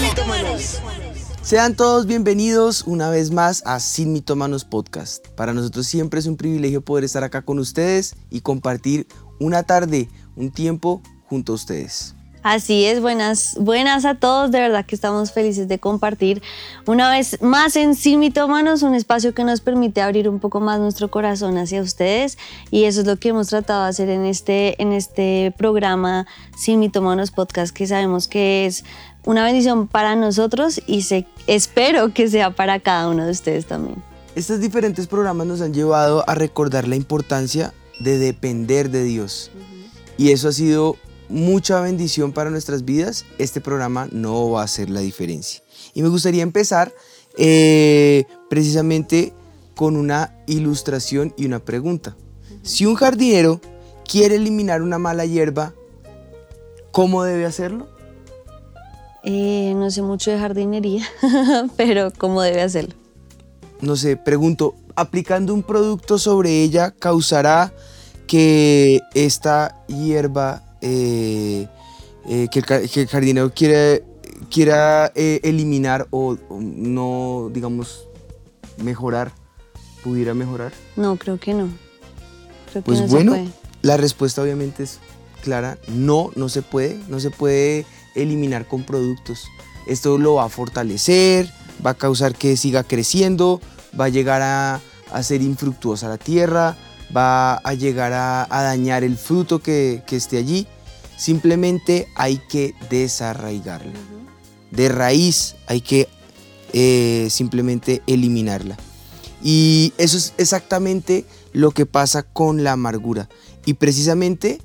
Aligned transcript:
Mitómanos. 0.00 0.80
Sean 1.42 1.76
todos 1.76 2.06
bienvenidos 2.06 2.82
una 2.86 3.08
vez 3.10 3.30
más 3.30 3.62
a 3.64 3.78
Sin 3.78 4.12
Mitómanos 4.12 4.64
Podcast. 4.64 5.28
Para 5.28 5.54
nosotros 5.54 5.86
siempre 5.86 6.18
es 6.18 6.26
un 6.26 6.36
privilegio 6.36 6.80
poder 6.80 7.04
estar 7.04 7.22
acá 7.22 7.42
con 7.42 7.60
ustedes 7.60 8.16
y 8.30 8.40
compartir 8.40 9.06
una 9.38 9.62
tarde, 9.62 10.08
un 10.34 10.50
tiempo 10.50 11.02
junto 11.28 11.52
a 11.52 11.54
ustedes. 11.54 12.16
Así 12.42 12.86
es, 12.86 13.00
buenas, 13.00 13.56
buenas 13.60 14.04
a 14.04 14.16
todos, 14.16 14.50
de 14.50 14.58
verdad 14.58 14.84
que 14.84 14.96
estamos 14.96 15.30
felices 15.30 15.68
de 15.68 15.78
compartir 15.78 16.42
una 16.86 17.08
vez 17.08 17.40
más 17.40 17.76
en 17.76 17.94
Sin 17.94 18.18
Mitómanos, 18.18 18.82
un 18.82 18.96
espacio 18.96 19.32
que 19.32 19.44
nos 19.44 19.60
permite 19.60 20.02
abrir 20.02 20.28
un 20.28 20.40
poco 20.40 20.58
más 20.58 20.80
nuestro 20.80 21.08
corazón 21.08 21.56
hacia 21.56 21.80
ustedes 21.80 22.38
y 22.72 22.84
eso 22.84 23.02
es 23.02 23.06
lo 23.06 23.16
que 23.16 23.28
hemos 23.28 23.46
tratado 23.46 23.84
de 23.84 23.90
hacer 23.90 24.08
en 24.08 24.26
este, 24.26 24.80
en 24.82 24.92
este 24.92 25.54
programa 25.56 26.26
Sin 26.56 26.80
Mitómanos 26.80 27.30
Podcast, 27.30 27.72
que 27.72 27.86
sabemos 27.86 28.26
que 28.26 28.66
es 28.66 28.84
una 29.24 29.44
bendición 29.44 29.86
para 29.86 30.16
nosotros 30.16 30.82
y 30.88 31.02
se, 31.02 31.26
espero 31.46 32.12
que 32.12 32.28
sea 32.28 32.50
para 32.50 32.80
cada 32.80 33.08
uno 33.08 33.24
de 33.24 33.30
ustedes 33.30 33.66
también. 33.66 34.02
Estos 34.34 34.58
diferentes 34.58 35.06
programas 35.06 35.46
nos 35.46 35.60
han 35.60 35.72
llevado 35.72 36.28
a 36.28 36.34
recordar 36.34 36.88
la 36.88 36.96
importancia 36.96 37.72
de 38.00 38.18
depender 38.18 38.90
de 38.90 39.04
Dios. 39.04 39.52
Y 40.18 40.32
eso 40.32 40.48
ha 40.48 40.52
sido 40.52 40.96
mucha 41.32 41.80
bendición 41.80 42.32
para 42.32 42.50
nuestras 42.50 42.84
vidas. 42.84 43.24
Este 43.38 43.60
programa 43.60 44.08
no 44.12 44.50
va 44.50 44.60
a 44.60 44.64
hacer 44.64 44.90
la 44.90 45.00
diferencia. 45.00 45.62
Y 45.94 46.02
me 46.02 46.08
gustaría 46.08 46.42
empezar 46.42 46.94
eh, 47.36 48.24
precisamente 48.48 49.32
con 49.74 49.96
una 49.96 50.36
ilustración 50.46 51.34
y 51.36 51.46
una 51.46 51.58
pregunta. 51.58 52.16
Si 52.62 52.86
un 52.86 52.94
jardinero 52.94 53.60
quiere 54.08 54.36
eliminar 54.36 54.82
una 54.82 54.98
mala 54.98 55.24
hierba, 55.24 55.74
¿cómo 56.92 57.24
debe 57.24 57.46
hacerlo? 57.46 57.88
Eh, 59.24 59.72
no 59.76 59.90
sé 59.90 60.02
mucho 60.02 60.30
de 60.30 60.38
jardinería, 60.38 61.04
pero 61.76 62.12
¿cómo 62.16 62.42
debe 62.42 62.62
hacerlo? 62.62 62.94
no 63.82 63.96
sé, 63.96 64.16
pregunto, 64.16 64.74
aplicando 64.94 65.52
un 65.52 65.64
producto 65.64 66.16
sobre 66.16 66.62
ella 66.62 66.92
causará 66.92 67.74
que 68.28 69.00
esta 69.14 69.84
hierba 69.88 70.62
eh, 70.82 71.66
eh, 72.28 72.48
que, 72.52 72.58
el, 72.58 72.66
ca- 72.66 72.82
que 72.86 73.00
el 73.02 73.08
jardinero 73.08 73.52
quiere, 73.54 74.04
quiera 74.50 75.10
eh, 75.14 75.40
eliminar 75.42 76.06
o, 76.10 76.36
o 76.48 76.60
no, 76.60 77.50
digamos, 77.52 78.06
mejorar, 78.78 79.32
pudiera 80.04 80.34
mejorar? 80.34 80.72
No, 80.96 81.16
creo 81.16 81.38
que 81.40 81.54
no. 81.54 81.68
Creo 82.70 82.82
que 82.82 82.86
Pues 82.86 83.00
no 83.00 83.06
bueno, 83.08 83.32
se 83.32 83.38
puede. 83.38 83.50
la 83.82 83.96
respuesta 83.96 84.42
obviamente 84.42 84.82
es 84.82 84.98
clara, 85.42 85.78
no, 85.88 86.30
no 86.36 86.48
se 86.48 86.62
puede, 86.62 86.98
no 87.08 87.18
se 87.20 87.30
puede 87.30 87.86
eliminar 88.14 88.66
con 88.68 88.84
productos. 88.84 89.44
Esto 89.86 90.18
lo 90.18 90.34
va 90.34 90.44
a 90.44 90.48
fortalecer, 90.48 91.50
va 91.84 91.90
a 91.90 91.94
causar 91.94 92.34
que 92.36 92.56
siga 92.56 92.84
creciendo, 92.84 93.60
va 93.98 94.04
a 94.06 94.08
llegar 94.08 94.42
a, 94.42 94.80
a 95.12 95.22
ser 95.22 95.42
infructuosa 95.42 96.08
la 96.08 96.18
tierra, 96.18 96.76
va 97.14 97.54
a 97.56 97.74
llegar 97.74 98.12
a, 98.12 98.46
a 98.48 98.62
dañar 98.62 99.02
el 99.04 99.16
fruto 99.16 99.58
que, 99.60 100.02
que 100.06 100.16
esté 100.16 100.38
allí. 100.38 100.66
Simplemente 101.22 102.08
hay 102.16 102.38
que 102.38 102.74
desarraigarla. 102.90 103.92
De 104.72 104.88
raíz 104.88 105.54
hay 105.68 105.80
que 105.80 106.08
eh, 106.72 107.28
simplemente 107.30 108.02
eliminarla. 108.08 108.76
Y 109.40 109.92
eso 109.98 110.16
es 110.16 110.34
exactamente 110.36 111.24
lo 111.52 111.70
que 111.70 111.86
pasa 111.86 112.24
con 112.24 112.64
la 112.64 112.72
amargura. 112.72 113.28
Y 113.64 113.74
precisamente 113.74 114.60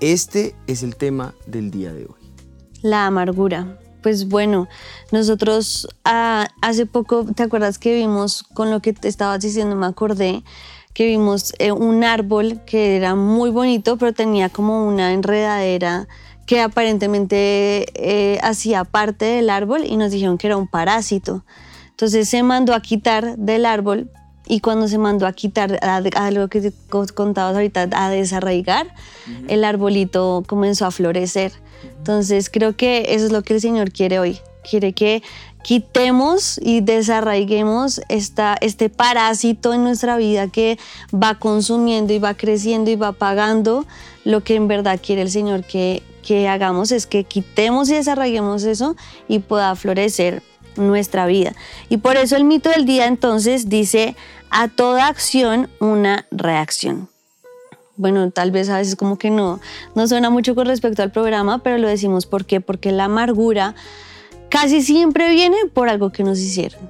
este 0.00 0.56
es 0.66 0.82
el 0.82 0.96
tema 0.96 1.36
del 1.46 1.70
día 1.70 1.92
de 1.92 2.06
hoy. 2.06 2.32
La 2.82 3.06
amargura. 3.06 3.78
Pues 4.02 4.26
bueno, 4.26 4.66
nosotros 5.12 5.86
ah, 6.04 6.48
hace 6.60 6.86
poco, 6.86 7.24
¿te 7.24 7.44
acuerdas 7.44 7.78
que 7.78 7.94
vimos 7.94 8.42
con 8.42 8.72
lo 8.72 8.82
que 8.82 8.94
te 8.94 9.06
estabas 9.06 9.42
diciendo? 9.42 9.76
Me 9.76 9.86
acordé 9.86 10.42
que 10.92 11.06
vimos 11.06 11.54
eh, 11.58 11.72
un 11.72 12.04
árbol 12.04 12.60
que 12.66 12.96
era 12.96 13.14
muy 13.14 13.50
bonito, 13.50 13.96
pero 13.96 14.12
tenía 14.12 14.48
como 14.48 14.86
una 14.86 15.12
enredadera 15.12 16.08
que 16.46 16.60
aparentemente 16.60 17.86
eh, 17.94 18.38
hacía 18.42 18.84
parte 18.84 19.24
del 19.24 19.50
árbol 19.50 19.84
y 19.86 19.96
nos 19.96 20.10
dijeron 20.10 20.36
que 20.36 20.48
era 20.48 20.56
un 20.56 20.66
parásito. 20.66 21.44
Entonces 21.90 22.28
se 22.28 22.42
mandó 22.42 22.74
a 22.74 22.80
quitar 22.80 23.36
del 23.36 23.66
árbol 23.66 24.10
y 24.46 24.58
cuando 24.58 24.88
se 24.88 24.98
mandó 24.98 25.28
a 25.28 25.32
quitar 25.32 25.78
a, 25.80 25.96
a 25.98 26.30
lo 26.32 26.48
que 26.48 26.72
contabas 27.14 27.54
ahorita, 27.54 27.88
a 27.92 28.10
desarraigar, 28.10 28.92
el 29.46 29.62
arbolito 29.62 30.42
comenzó 30.46 30.86
a 30.86 30.90
florecer. 30.90 31.52
Entonces 31.98 32.50
creo 32.50 32.74
que 32.74 33.14
eso 33.14 33.26
es 33.26 33.32
lo 33.32 33.42
que 33.42 33.54
el 33.54 33.60
Señor 33.60 33.92
quiere 33.92 34.18
hoy. 34.18 34.40
Quiere 34.68 34.92
que 34.92 35.22
quitemos 35.62 36.58
y 36.62 36.80
desarraiguemos 36.80 38.00
esta, 38.08 38.56
este 38.60 38.88
parásito 38.88 39.74
en 39.74 39.84
nuestra 39.84 40.16
vida 40.16 40.48
que 40.48 40.78
va 41.12 41.38
consumiendo 41.38 42.12
y 42.12 42.18
va 42.18 42.34
creciendo 42.34 42.90
y 42.90 42.96
va 42.96 43.12
pagando. 43.12 43.86
Lo 44.24 44.42
que 44.42 44.54
en 44.54 44.68
verdad 44.68 45.00
quiere 45.04 45.22
el 45.22 45.30
Señor 45.30 45.64
que, 45.64 46.02
que 46.22 46.48
hagamos 46.48 46.92
es 46.92 47.06
que 47.06 47.24
quitemos 47.24 47.88
y 47.90 47.94
desarraiguemos 47.94 48.64
eso 48.64 48.96
y 49.28 49.38
pueda 49.40 49.74
florecer 49.76 50.42
nuestra 50.76 51.26
vida. 51.26 51.52
Y 51.88 51.98
por 51.98 52.16
eso 52.16 52.36
el 52.36 52.44
mito 52.44 52.70
del 52.70 52.84
día 52.84 53.06
entonces 53.06 53.68
dice, 53.68 54.16
a 54.50 54.68
toda 54.68 55.06
acción 55.06 55.68
una 55.78 56.26
reacción. 56.30 57.08
Bueno, 57.96 58.30
tal 58.30 58.50
vez 58.50 58.68
a 58.70 58.78
veces 58.78 58.96
como 58.96 59.18
que 59.18 59.30
no, 59.30 59.60
no 59.94 60.08
suena 60.08 60.30
mucho 60.30 60.54
con 60.54 60.66
respecto 60.66 61.02
al 61.02 61.12
programa, 61.12 61.62
pero 61.62 61.76
lo 61.76 61.86
decimos 61.86 62.24
¿por 62.24 62.46
qué? 62.46 62.60
Porque 62.60 62.92
la 62.92 63.04
amargura 63.04 63.74
casi 64.50 64.82
siempre 64.82 65.30
viene 65.30 65.56
por 65.72 65.88
algo 65.88 66.10
que 66.10 66.22
nos 66.24 66.38
hicieron, 66.38 66.80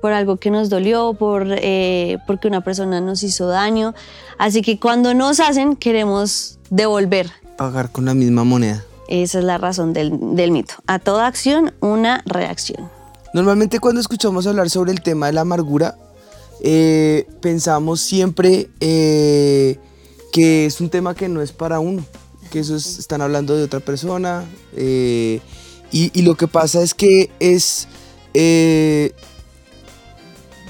por 0.00 0.12
algo 0.12 0.36
que 0.36 0.50
nos 0.50 0.68
dolió, 0.68 1.14
por, 1.14 1.46
eh, 1.48 2.18
porque 2.26 2.48
una 2.48 2.62
persona 2.62 3.00
nos 3.00 3.22
hizo 3.22 3.46
daño. 3.48 3.94
Así 4.38 4.62
que 4.62 4.78
cuando 4.78 5.14
nos 5.14 5.40
hacen 5.40 5.76
queremos 5.76 6.58
devolver. 6.70 7.30
Pagar 7.56 7.90
con 7.90 8.04
la 8.04 8.14
misma 8.14 8.44
moneda. 8.44 8.84
Esa 9.08 9.38
es 9.38 9.44
la 9.44 9.56
razón 9.58 9.92
del, 9.92 10.12
del 10.36 10.50
mito. 10.50 10.74
A 10.86 10.98
toda 10.98 11.26
acción 11.26 11.72
una 11.80 12.22
reacción. 12.26 12.90
Normalmente 13.32 13.78
cuando 13.80 14.00
escuchamos 14.00 14.46
hablar 14.46 14.68
sobre 14.70 14.92
el 14.92 15.00
tema 15.02 15.26
de 15.26 15.32
la 15.32 15.42
amargura, 15.42 15.96
eh, 16.62 17.26
pensamos 17.40 18.00
siempre 18.00 18.68
eh, 18.80 19.78
que 20.32 20.66
es 20.66 20.80
un 20.80 20.90
tema 20.90 21.14
que 21.14 21.28
no 21.28 21.40
es 21.42 21.52
para 21.52 21.78
uno, 21.80 22.04
que 22.50 22.60
eso 22.60 22.74
es- 22.76 22.98
están 22.98 23.20
hablando 23.22 23.56
de 23.56 23.62
otra 23.64 23.80
persona. 23.80 24.44
eh, 24.74 25.40
y, 25.92 26.10
y 26.18 26.22
lo 26.22 26.34
que 26.36 26.48
pasa 26.48 26.82
es 26.82 26.94
que 26.94 27.30
es, 27.40 27.88
eh, 28.34 29.12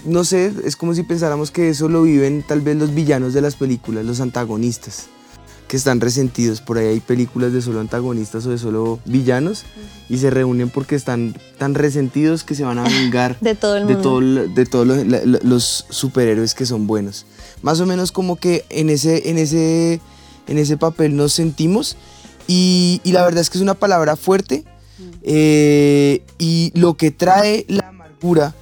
no 0.05 0.25
sé, 0.25 0.53
es 0.65 0.77
como 0.77 0.95
si 0.95 1.03
pensáramos 1.03 1.51
que 1.51 1.69
eso 1.69 1.89
lo 1.89 2.03
viven 2.03 2.45
tal 2.47 2.61
vez 2.61 2.77
los 2.77 2.95
villanos 2.95 3.35
de 3.35 3.41
las 3.41 3.57
películas, 3.57 4.05
los 4.05 4.21
antagonistas, 4.21 5.07
que 5.67 5.77
están 5.77 6.01
resentidos. 6.01 6.61
Por 6.61 6.79
ahí 6.79 6.87
hay 6.87 7.01
películas 7.01 7.53
de 7.53 7.61
solo 7.61 7.81
antagonistas 7.81 8.47
o 8.47 8.51
de 8.51 8.59
solo 8.59 9.01
villanos 9.05 9.65
y 10.09 10.19
se 10.19 10.31
reúnen 10.31 10.71
porque 10.71 10.95
están 10.95 11.35
tan 11.59 11.75
resentidos 11.75 12.45
que 12.45 12.55
se 12.55 12.63
van 12.63 12.79
a 12.79 12.85
vengar 12.89 13.37
De 13.41 13.57
todo 13.57 13.77
el 13.79 13.87
de, 13.89 13.95
mundo. 13.95 14.09
todo 14.09 14.21
lo- 14.21 14.47
de 14.49 14.67
todos 14.67 14.87
los, 14.87 15.43
los 15.45 15.87
superhéroes 15.91 16.55
que 16.55 16.67
son 16.67 16.87
buenos. 16.87 17.27
Más 17.63 17.81
o 17.81 17.87
menos 17.87 18.13
como 18.13 18.37
que 18.37 18.65
en 18.71 18.91
ese, 18.91 19.29
en 19.29 19.39
ese, 19.39 20.01
en 20.47 20.59
ese 20.59 20.77
papel 20.77 21.17
nos 21.17 21.33
sentimos 21.33 21.97
y, 22.47 23.01
y 23.03 23.11
la 23.11 23.25
verdad 23.25 23.41
es 23.41 23.51
que 23.51 23.59
es 23.59 23.63
una 23.63 23.75
palabra 23.75 24.15
fuerte 24.15 24.65
eh, 25.23 26.23
y 26.39 26.73
lo 26.75 26.97
que 26.97 27.11
trae 27.11 27.65
la 27.69 27.89
amargura 27.89 28.55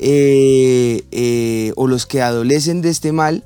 eh, 0.00 1.02
eh, 1.10 1.72
o 1.76 1.86
los 1.86 2.06
que 2.06 2.22
adolecen 2.22 2.80
de 2.82 2.88
este 2.90 3.12
mal 3.12 3.44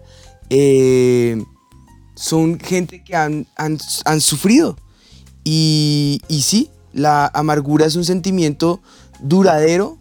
son 2.17 2.59
gente 2.61 3.03
que 3.03 3.17
han, 3.17 3.47
han- 3.57 4.21
sufrido. 4.21 4.77
Y, 5.43 6.21
y 6.29 6.43
sí, 6.43 6.71
la 6.93 7.27
amargura 7.35 7.87
es 7.87 7.97
un 7.97 8.05
sentimiento 8.05 8.81
duradero 9.21 9.99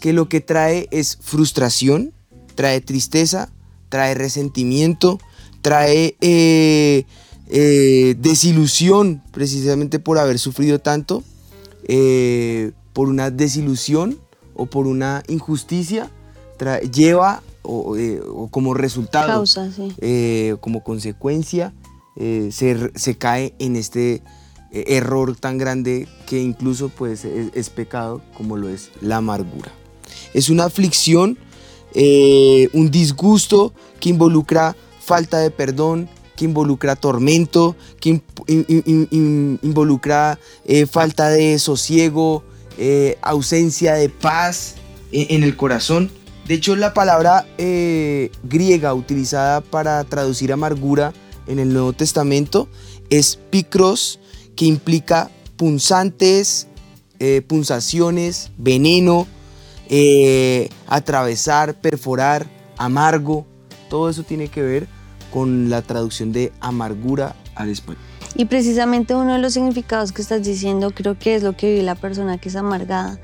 que 0.00 0.12
lo 0.12 0.28
que 0.28 0.40
trae 0.40 0.88
es 0.90 1.16
frustración, 1.20 2.12
trae 2.56 2.80
tristeza, 2.80 3.50
trae 3.88 4.14
resentimiento, 4.14 5.20
trae 5.62 6.16
desilusión 8.18 9.22
precisamente 9.32 9.98
por 10.00 10.18
haber 10.18 10.38
sufrido 10.38 10.80
tanto, 10.80 11.22
eh, 11.84 12.72
por 12.92 13.08
una 13.08 13.30
desilusión 13.30 14.18
o 14.54 14.66
por 14.66 14.86
una 14.86 15.22
injusticia, 15.28 16.10
lleva 16.92 17.42
o, 17.62 17.96
eh, 17.96 18.20
o 18.20 18.48
como 18.48 18.74
resultado, 18.74 19.28
Causa, 19.28 19.70
sí. 19.72 19.92
eh, 19.98 20.56
como 20.60 20.84
consecuencia, 20.84 21.72
se, 22.14 22.92
se 22.94 23.16
cae 23.16 23.54
en 23.58 23.74
este 23.74 24.22
error 24.70 25.34
tan 25.34 25.56
grande 25.56 26.06
que 26.26 26.42
incluso 26.42 26.90
pues 26.90 27.24
es, 27.24 27.50
es 27.54 27.70
pecado 27.70 28.20
como 28.36 28.56
lo 28.56 28.68
es 28.68 28.90
la 29.00 29.16
amargura. 29.16 29.72
Es 30.34 30.50
una 30.50 30.64
aflicción 30.64 31.38
un 31.94 32.90
disgusto 32.90 33.72
que 33.98 34.10
involucra 34.10 34.76
falta 35.00 35.38
de 35.38 35.50
perdón, 35.50 36.08
que 36.42 36.46
involucra 36.46 36.96
tormento, 36.96 37.76
que 38.00 38.08
in- 38.10 38.22
in- 38.48 38.82
in- 38.84 39.08
in- 39.12 39.58
involucra 39.62 40.40
eh, 40.64 40.86
falta 40.86 41.28
de 41.28 41.56
sosiego, 41.60 42.42
eh, 42.78 43.16
ausencia 43.22 43.94
de 43.94 44.08
paz 44.08 44.74
en, 45.12 45.44
el 45.44 45.56
corazón. 45.56 46.10
De 46.48 46.54
hecho, 46.54 46.74
la 46.74 46.94
palabra 46.94 47.46
eh, 47.58 48.32
griega 48.42 48.92
utilizada 48.92 49.60
para 49.60 50.02
traducir 50.02 50.52
amargura 50.52 51.12
en 51.46 51.60
el 51.60 51.72
Nuevo 51.72 51.92
Testamento 51.92 52.68
es 53.08 53.38
picros, 53.50 54.18
que 54.56 54.64
implica 54.64 55.30
punzantes, 55.56 56.66
punzaciones, 57.46 58.50
veneno, 58.58 59.28
atravesar, 60.88 61.80
perforar, 61.80 62.48
amargo. 62.76 63.46
Todo 63.88 64.10
eso 64.10 64.24
tiene 64.24 64.48
que 64.48 64.62
ver 64.62 65.01
con 65.32 65.70
la 65.70 65.82
traducción 65.82 66.32
de 66.32 66.52
amargura 66.60 67.34
al 67.54 67.70
español. 67.70 68.02
Y 68.34 68.46
precisamente 68.46 69.14
uno 69.14 69.34
de 69.34 69.38
los 69.38 69.54
significados 69.54 70.12
que 70.12 70.22
estás 70.22 70.42
diciendo 70.42 70.92
creo 70.92 71.18
que 71.18 71.34
es 71.34 71.42
lo 71.42 71.54
que 71.56 71.70
vive 71.70 71.82
la 71.82 71.94
persona 71.94 72.38
que 72.38 72.48
es 72.48 72.56
amargada. 72.56 73.18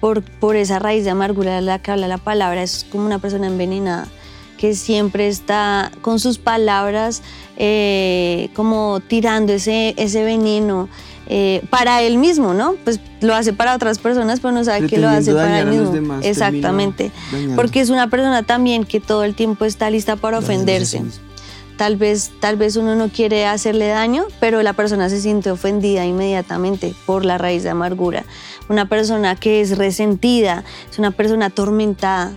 Por, 0.00 0.22
por 0.22 0.56
esa 0.56 0.78
raíz 0.78 1.04
de 1.04 1.10
amargura 1.10 1.56
de 1.56 1.60
la 1.60 1.78
que 1.78 1.90
habla 1.90 2.08
la 2.08 2.16
palabra, 2.16 2.62
es 2.62 2.86
como 2.90 3.04
una 3.04 3.18
persona 3.18 3.48
envenenada 3.48 4.08
que 4.56 4.74
siempre 4.74 5.28
está 5.28 5.90
con 6.02 6.18
sus 6.18 6.38
palabras 6.38 7.22
eh, 7.56 8.50
como 8.54 9.00
tirando 9.06 9.52
ese, 9.54 9.94
ese 9.96 10.22
veneno 10.22 10.88
eh, 11.28 11.62
para 11.70 12.02
él 12.02 12.18
mismo, 12.18 12.52
¿no? 12.52 12.74
Pues 12.84 13.00
lo 13.20 13.34
hace 13.34 13.52
para 13.52 13.74
otras 13.74 13.98
personas, 13.98 14.40
pero 14.40 14.52
no 14.52 14.64
sabe 14.64 14.86
que 14.86 14.98
lo 14.98 15.08
hace 15.08 15.32
para 15.32 15.60
él 15.60 15.68
mismo. 15.68 15.90
demás, 15.92 16.24
Exactamente. 16.24 17.10
Porque 17.56 17.80
es 17.80 17.88
una 17.88 18.10
persona 18.10 18.42
también 18.42 18.84
que 18.84 19.00
todo 19.00 19.24
el 19.24 19.34
tiempo 19.34 19.64
está 19.64 19.88
lista 19.90 20.16
para 20.16 20.38
ofenderse. 20.38 21.02
Tal 21.80 21.96
vez, 21.96 22.32
tal 22.40 22.58
vez 22.58 22.76
uno 22.76 22.94
no 22.94 23.08
quiere 23.08 23.46
hacerle 23.46 23.88
daño, 23.88 24.26
pero 24.38 24.62
la 24.62 24.74
persona 24.74 25.08
se 25.08 25.18
siente 25.18 25.50
ofendida 25.50 26.04
inmediatamente 26.04 26.92
por 27.06 27.24
la 27.24 27.38
raíz 27.38 27.62
de 27.62 27.70
amargura. 27.70 28.26
Una 28.68 28.86
persona 28.86 29.34
que 29.34 29.62
es 29.62 29.78
resentida, 29.78 30.62
es 30.90 30.98
una 30.98 31.10
persona 31.10 31.46
atormentada. 31.46 32.34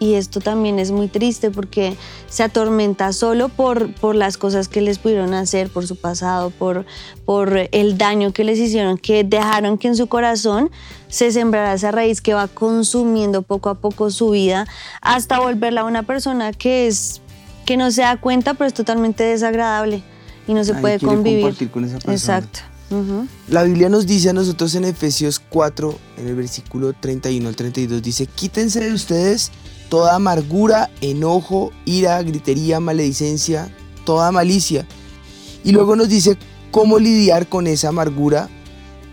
Y 0.00 0.14
esto 0.14 0.40
también 0.40 0.78
es 0.78 0.90
muy 0.90 1.08
triste 1.08 1.50
porque 1.50 1.98
se 2.30 2.44
atormenta 2.44 3.12
solo 3.12 3.50
por, 3.50 3.92
por 3.92 4.14
las 4.14 4.38
cosas 4.38 4.68
que 4.68 4.80
les 4.80 4.98
pudieron 4.98 5.34
hacer, 5.34 5.68
por 5.68 5.86
su 5.86 5.96
pasado, 5.96 6.48
por, 6.48 6.86
por 7.26 7.68
el 7.72 7.98
daño 7.98 8.32
que 8.32 8.42
les 8.42 8.58
hicieron, 8.58 8.96
que 8.96 9.22
dejaron 9.22 9.76
que 9.76 9.88
en 9.88 9.96
su 9.96 10.06
corazón 10.06 10.70
se 11.08 11.30
sembrara 11.30 11.74
esa 11.74 11.90
raíz 11.90 12.22
que 12.22 12.32
va 12.32 12.48
consumiendo 12.48 13.42
poco 13.42 13.68
a 13.68 13.74
poco 13.74 14.10
su 14.10 14.30
vida 14.30 14.66
hasta 15.02 15.40
volverla 15.40 15.84
una 15.84 16.04
persona 16.04 16.54
que 16.54 16.86
es 16.86 17.20
que 17.64 17.76
no 17.76 17.90
se 17.90 18.02
da 18.02 18.16
cuenta, 18.20 18.54
pero 18.54 18.68
es 18.68 18.74
totalmente 18.74 19.24
desagradable 19.24 20.02
y 20.46 20.54
no 20.54 20.64
se 20.64 20.72
Nadie 20.72 20.80
puede 20.82 20.98
convivir. 21.00 21.42
compartir 21.42 21.70
con 21.70 21.84
esa 21.84 21.94
persona. 21.98 22.14
Exacto. 22.14 22.60
La 23.48 23.62
Biblia 23.62 23.88
nos 23.88 24.06
dice 24.06 24.28
a 24.28 24.32
nosotros 24.34 24.74
en 24.74 24.84
Efesios 24.84 25.40
4, 25.48 25.98
en 26.18 26.28
el 26.28 26.34
versículo 26.34 26.92
31 26.92 27.48
al 27.48 27.56
32, 27.56 28.02
dice, 28.02 28.26
quítense 28.26 28.80
de 28.80 28.92
ustedes 28.92 29.50
toda 29.88 30.14
amargura, 30.14 30.90
enojo, 31.00 31.72
ira, 31.86 32.22
gritería, 32.22 32.80
maledicencia, 32.80 33.74
toda 34.04 34.30
malicia. 34.30 34.86
Y 35.64 35.72
luego 35.72 35.96
nos 35.96 36.10
dice 36.10 36.36
cómo 36.70 36.98
lidiar 36.98 37.46
con 37.46 37.66
esa 37.66 37.88
amargura, 37.88 38.50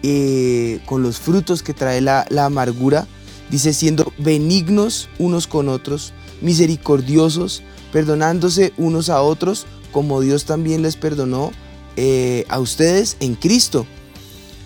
eh, 0.03 0.81
con 0.85 1.01
los 1.01 1.19
frutos 1.19 1.63
que 1.63 1.73
trae 1.73 2.01
la, 2.01 2.25
la 2.29 2.45
amargura. 2.45 3.07
Dice, 3.49 3.73
siendo 3.73 4.11
benignos 4.17 5.07
unos 5.19 5.47
con 5.47 5.69
otros, 5.69 6.11
misericordiosos, 6.41 7.63
perdonándose 7.91 8.73
unos 8.77 9.09
a 9.09 9.21
otros, 9.21 9.65
como 9.91 10.21
Dios 10.21 10.45
también 10.45 10.81
les 10.81 10.95
perdonó 10.95 11.51
eh, 11.95 12.45
a 12.49 12.59
ustedes 12.59 13.17
en 13.19 13.35
Cristo. 13.35 13.85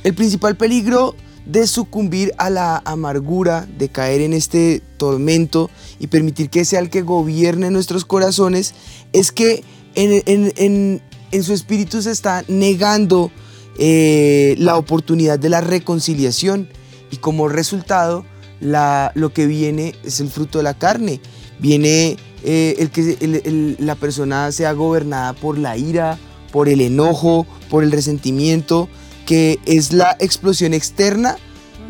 El 0.03 0.13
principal 0.13 0.55
peligro 0.55 1.15
de 1.45 1.67
sucumbir 1.67 2.33
a 2.37 2.49
la 2.49 2.81
amargura, 2.85 3.67
de 3.77 3.89
caer 3.89 4.21
en 4.21 4.33
este 4.33 4.81
tormento 4.97 5.69
y 5.99 6.07
permitir 6.07 6.49
que 6.49 6.65
sea 6.65 6.79
el 6.79 6.89
que 6.89 7.01
gobierne 7.01 7.69
nuestros 7.69 8.05
corazones, 8.05 8.73
es 9.11 9.31
que 9.31 9.63
en, 9.95 11.01
su 11.43 11.53
espíritu 11.53 12.01
se 12.01 12.11
está 12.11 12.43
negando 12.47 13.31
eh, 13.77 14.55
la 14.59 14.77
oportunidad 14.77 15.39
de 15.39 15.49
la 15.49 15.61
reconciliación 15.61 16.69
y 17.11 17.17
como 17.17 17.47
resultado 17.47 18.25
lo 18.61 19.33
que 19.33 19.45
viene 19.45 19.95
es 20.03 20.19
el 20.19 20.29
fruto 20.29 20.59
de 20.59 20.63
la 20.63 20.73
carne. 20.73 21.19
Viene 21.59 22.17
eh, 22.43 22.75
el 22.79 22.89
que 22.89 23.75
la 23.79 23.95
persona 23.95 24.51
sea 24.51 24.73
gobernada 24.73 25.33
por 25.33 25.57
la 25.57 25.77
ira, 25.77 26.17
por 26.51 26.69
el 26.69 26.81
enojo, 26.81 27.47
por 27.69 27.83
el 27.83 27.91
resentimiento, 27.91 28.89
que 29.25 29.59
es 29.65 29.93
la 29.93 30.15
explosión 30.19 30.73
externa 30.73 31.37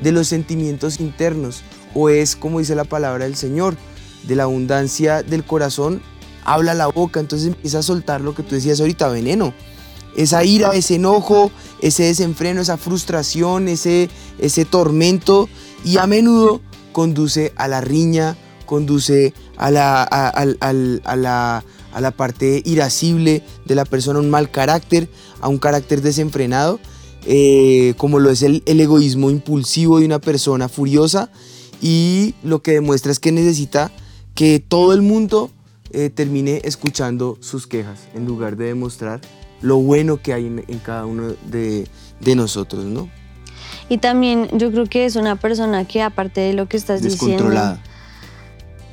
de 0.01 0.11
los 0.11 0.27
sentimientos 0.27 0.99
internos, 0.99 1.63
o 1.93 2.09
es, 2.09 2.35
como 2.35 2.59
dice 2.59 2.75
la 2.75 2.83
palabra 2.83 3.25
del 3.25 3.35
Señor, 3.35 3.75
de 4.27 4.35
la 4.35 4.43
abundancia 4.43 5.23
del 5.23 5.43
corazón, 5.43 6.01
habla 6.45 6.73
la 6.73 6.87
boca, 6.87 7.19
entonces 7.19 7.47
empieza 7.47 7.79
a 7.79 7.83
soltar 7.83 8.21
lo 8.21 8.35
que 8.35 8.43
tú 8.43 8.55
decías 8.55 8.79
ahorita, 8.79 9.07
veneno. 9.09 9.53
Esa 10.15 10.43
ira, 10.43 10.71
ese 10.73 10.95
enojo, 10.95 11.51
ese 11.81 12.03
desenfreno, 12.03 12.61
esa 12.61 12.77
frustración, 12.77 13.67
ese, 13.67 14.09
ese 14.39 14.65
tormento, 14.65 15.49
y 15.83 15.97
a 15.97 16.05
menudo 16.05 16.61
conduce 16.91 17.53
a 17.55 17.67
la 17.67 17.81
riña, 17.81 18.37
conduce 18.65 19.33
a 19.57 19.71
la, 19.71 20.01
a- 20.03 20.29
al- 20.29 20.57
al- 20.61 21.01
a 21.05 21.15
la, 21.15 21.63
a 21.93 22.01
la 22.01 22.11
parte 22.11 22.61
irascible 22.65 23.43
de 23.65 23.75
la 23.75 23.85
persona, 23.85 24.19
un 24.19 24.29
mal 24.29 24.49
carácter, 24.51 25.09
a 25.41 25.47
un 25.47 25.57
carácter 25.59 26.01
desenfrenado, 26.01 26.79
eh, 27.25 27.93
como 27.97 28.19
lo 28.19 28.29
es 28.31 28.41
el, 28.41 28.63
el 28.65 28.79
egoísmo 28.81 29.29
impulsivo 29.29 29.99
de 29.99 30.05
una 30.05 30.19
persona 30.19 30.67
furiosa, 30.69 31.29
y 31.81 32.33
lo 32.43 32.61
que 32.61 32.71
demuestra 32.73 33.11
es 33.11 33.19
que 33.19 33.31
necesita 33.31 33.91
que 34.35 34.59
todo 34.65 34.93
el 34.93 35.01
mundo 35.01 35.51
eh, 35.91 36.09
termine 36.09 36.61
escuchando 36.63 37.37
sus 37.41 37.67
quejas 37.67 37.99
en 38.15 38.25
lugar 38.25 38.57
de 38.57 38.65
demostrar 38.65 39.21
lo 39.61 39.77
bueno 39.77 40.21
que 40.21 40.33
hay 40.33 40.47
en, 40.47 40.63
en 40.67 40.79
cada 40.79 41.05
uno 41.05 41.33
de, 41.51 41.87
de 42.19 42.35
nosotros, 42.35 42.85
¿no? 42.85 43.09
Y 43.89 43.97
también 43.99 44.47
yo 44.57 44.71
creo 44.71 44.85
que 44.85 45.05
es 45.05 45.15
una 45.15 45.35
persona 45.35 45.85
que 45.85 46.01
aparte 46.01 46.41
de 46.41 46.53
lo 46.53 46.67
que 46.67 46.77
estás 46.77 47.01
diciendo, 47.01 47.27
Descontrolada. 47.43 47.83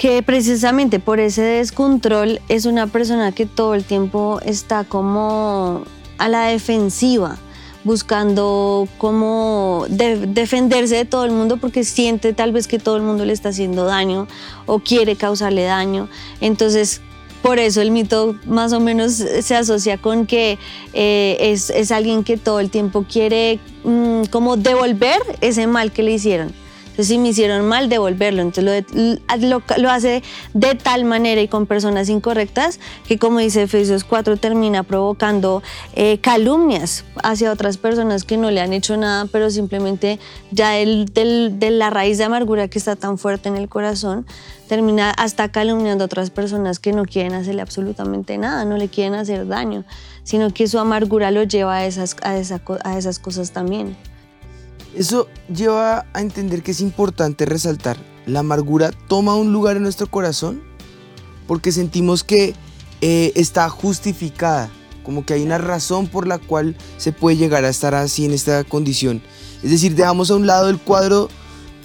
Que 0.00 0.23
precisamente 0.23 0.99
por 0.99 1.20
ese 1.20 1.43
descontrol 1.43 2.41
es 2.49 2.64
una 2.64 2.87
persona 2.87 3.33
que 3.33 3.45
todo 3.45 3.75
el 3.75 3.85
tiempo 3.85 4.40
está 4.42 4.85
como 4.85 5.83
a 6.16 6.28
la 6.30 6.45
defensiva, 6.47 7.37
buscando 7.85 8.88
cómo 8.97 9.85
de- 9.90 10.26
defenderse 10.26 10.97
de 10.97 11.04
todo 11.04 11.26
el 11.26 11.33
mundo 11.33 11.59
porque 11.59 11.85
siente 11.85 12.33
tal 12.33 12.50
vez 12.50 12.66
que 12.66 12.78
todo 12.78 12.97
el 12.97 13.02
mundo 13.02 13.26
le 13.26 13.35
está 13.35 13.50
haciendo 13.50 13.85
daño 13.85 14.26
o 14.64 14.78
quiere 14.78 15.16
causarle 15.16 15.64
daño. 15.64 16.09
Entonces, 16.40 17.02
por 17.42 17.59
eso 17.59 17.83
el 17.83 17.90
mito 17.90 18.37
más 18.47 18.73
o 18.73 18.80
menos 18.80 19.12
se 19.12 19.54
asocia 19.54 19.99
con 19.99 20.25
que 20.25 20.59
eh, 20.95 21.37
es, 21.40 21.69
es 21.69 21.92
alguien 21.92 22.25
que 22.25 22.38
todo 22.38 22.61
el 22.61 22.71
tiempo 22.71 23.04
quiere 23.07 23.59
mm, 23.85 24.23
como 24.30 24.57
devolver 24.57 25.21
ese 25.42 25.66
mal 25.66 25.92
que 25.92 26.02
le 26.02 26.12
hicieron. 26.12 26.54
Entonces, 27.00 27.14
si 27.16 27.19
me 27.19 27.28
hicieron 27.30 27.66
mal, 27.66 27.88
devolverlo. 27.88 28.42
Entonces, 28.42 28.85
lo, 28.92 29.38
lo, 29.49 29.62
lo 29.78 29.90
hace 29.90 30.23
de 30.52 30.75
tal 30.75 31.07
manera 31.07 31.40
y 31.40 31.49
con 31.49 31.64
personas 31.64 32.11
incorrectas 32.11 32.78
que, 33.09 33.16
como 33.19 33.38
dice 33.38 33.62
Efesios 33.62 34.04
4, 34.04 34.37
termina 34.37 34.83
provocando 34.83 35.62
eh, 35.95 36.19
calumnias 36.21 37.04
hacia 37.23 37.52
otras 37.52 37.78
personas 37.78 38.25
que 38.25 38.37
no 38.37 38.50
le 38.50 38.61
han 38.61 38.75
hecho 38.75 38.99
nada, 38.99 39.25
pero 39.33 39.49
simplemente 39.50 40.19
ya 40.50 40.76
el, 40.76 41.07
del- 41.07 41.59
de 41.59 41.71
la 41.71 41.88
raíz 41.88 42.19
de 42.19 42.25
amargura 42.25 42.69
que 42.69 42.76
está 42.78 42.97
tan 42.97 43.16
fuerte 43.16 43.49
en 43.49 43.57
el 43.57 43.71
corazón, 43.71 44.26
termina 44.69 45.11
hasta 45.12 45.50
calumniando 45.50 46.04
a 46.04 46.07
otras 46.07 46.28
personas 46.28 46.80
que 46.80 46.92
no 46.92 47.07
quieren 47.07 47.33
hacerle 47.33 47.62
absolutamente 47.62 48.37
nada, 48.37 48.66
no 48.66 48.76
le 48.76 48.88
quieren 48.88 49.14
hacer 49.14 49.47
daño, 49.47 49.85
sino 50.23 50.52
que 50.52 50.66
su 50.69 50.78
amargura 50.78 51.30
lo 51.30 51.45
lleva 51.45 51.76
a 51.76 51.87
esas, 51.87 52.14
a 52.23 52.37
esa 52.37 52.61
a 52.85 52.99
esas 52.99 53.19
cosas 53.19 53.52
también. 53.52 53.97
Eso 54.94 55.28
lleva 55.54 56.06
a 56.12 56.20
entender 56.20 56.62
que 56.62 56.73
es 56.73 56.80
importante 56.80 57.47
resaltar, 57.47 57.97
la 58.26 58.40
amargura 58.40 58.90
toma 59.09 59.35
un 59.35 59.52
lugar 59.52 59.76
en 59.76 59.82
nuestro 59.82 60.09
corazón 60.09 60.62
porque 61.47 61.73
sentimos 61.73 62.23
que 62.23 62.54
eh, 63.00 63.32
está 63.35 63.68
justificada, 63.68 64.70
como 65.02 65.25
que 65.25 65.35
hay 65.35 65.42
una 65.42 65.59
razón 65.59 66.06
por 66.06 66.26
la 66.26 66.38
cual 66.38 66.76
se 66.97 67.12
puede 67.12 67.37
llegar 67.37 67.64
a 67.64 67.68
estar 67.68 67.94
así 67.94 68.25
en 68.25 68.32
esta 68.32 68.62
condición. 68.64 69.23
Es 69.62 69.70
decir, 69.70 69.94
dejamos 69.94 70.30
a 70.30 70.37
un 70.37 70.47
lado 70.47 70.68
el 70.68 70.78
cuadro 70.78 71.28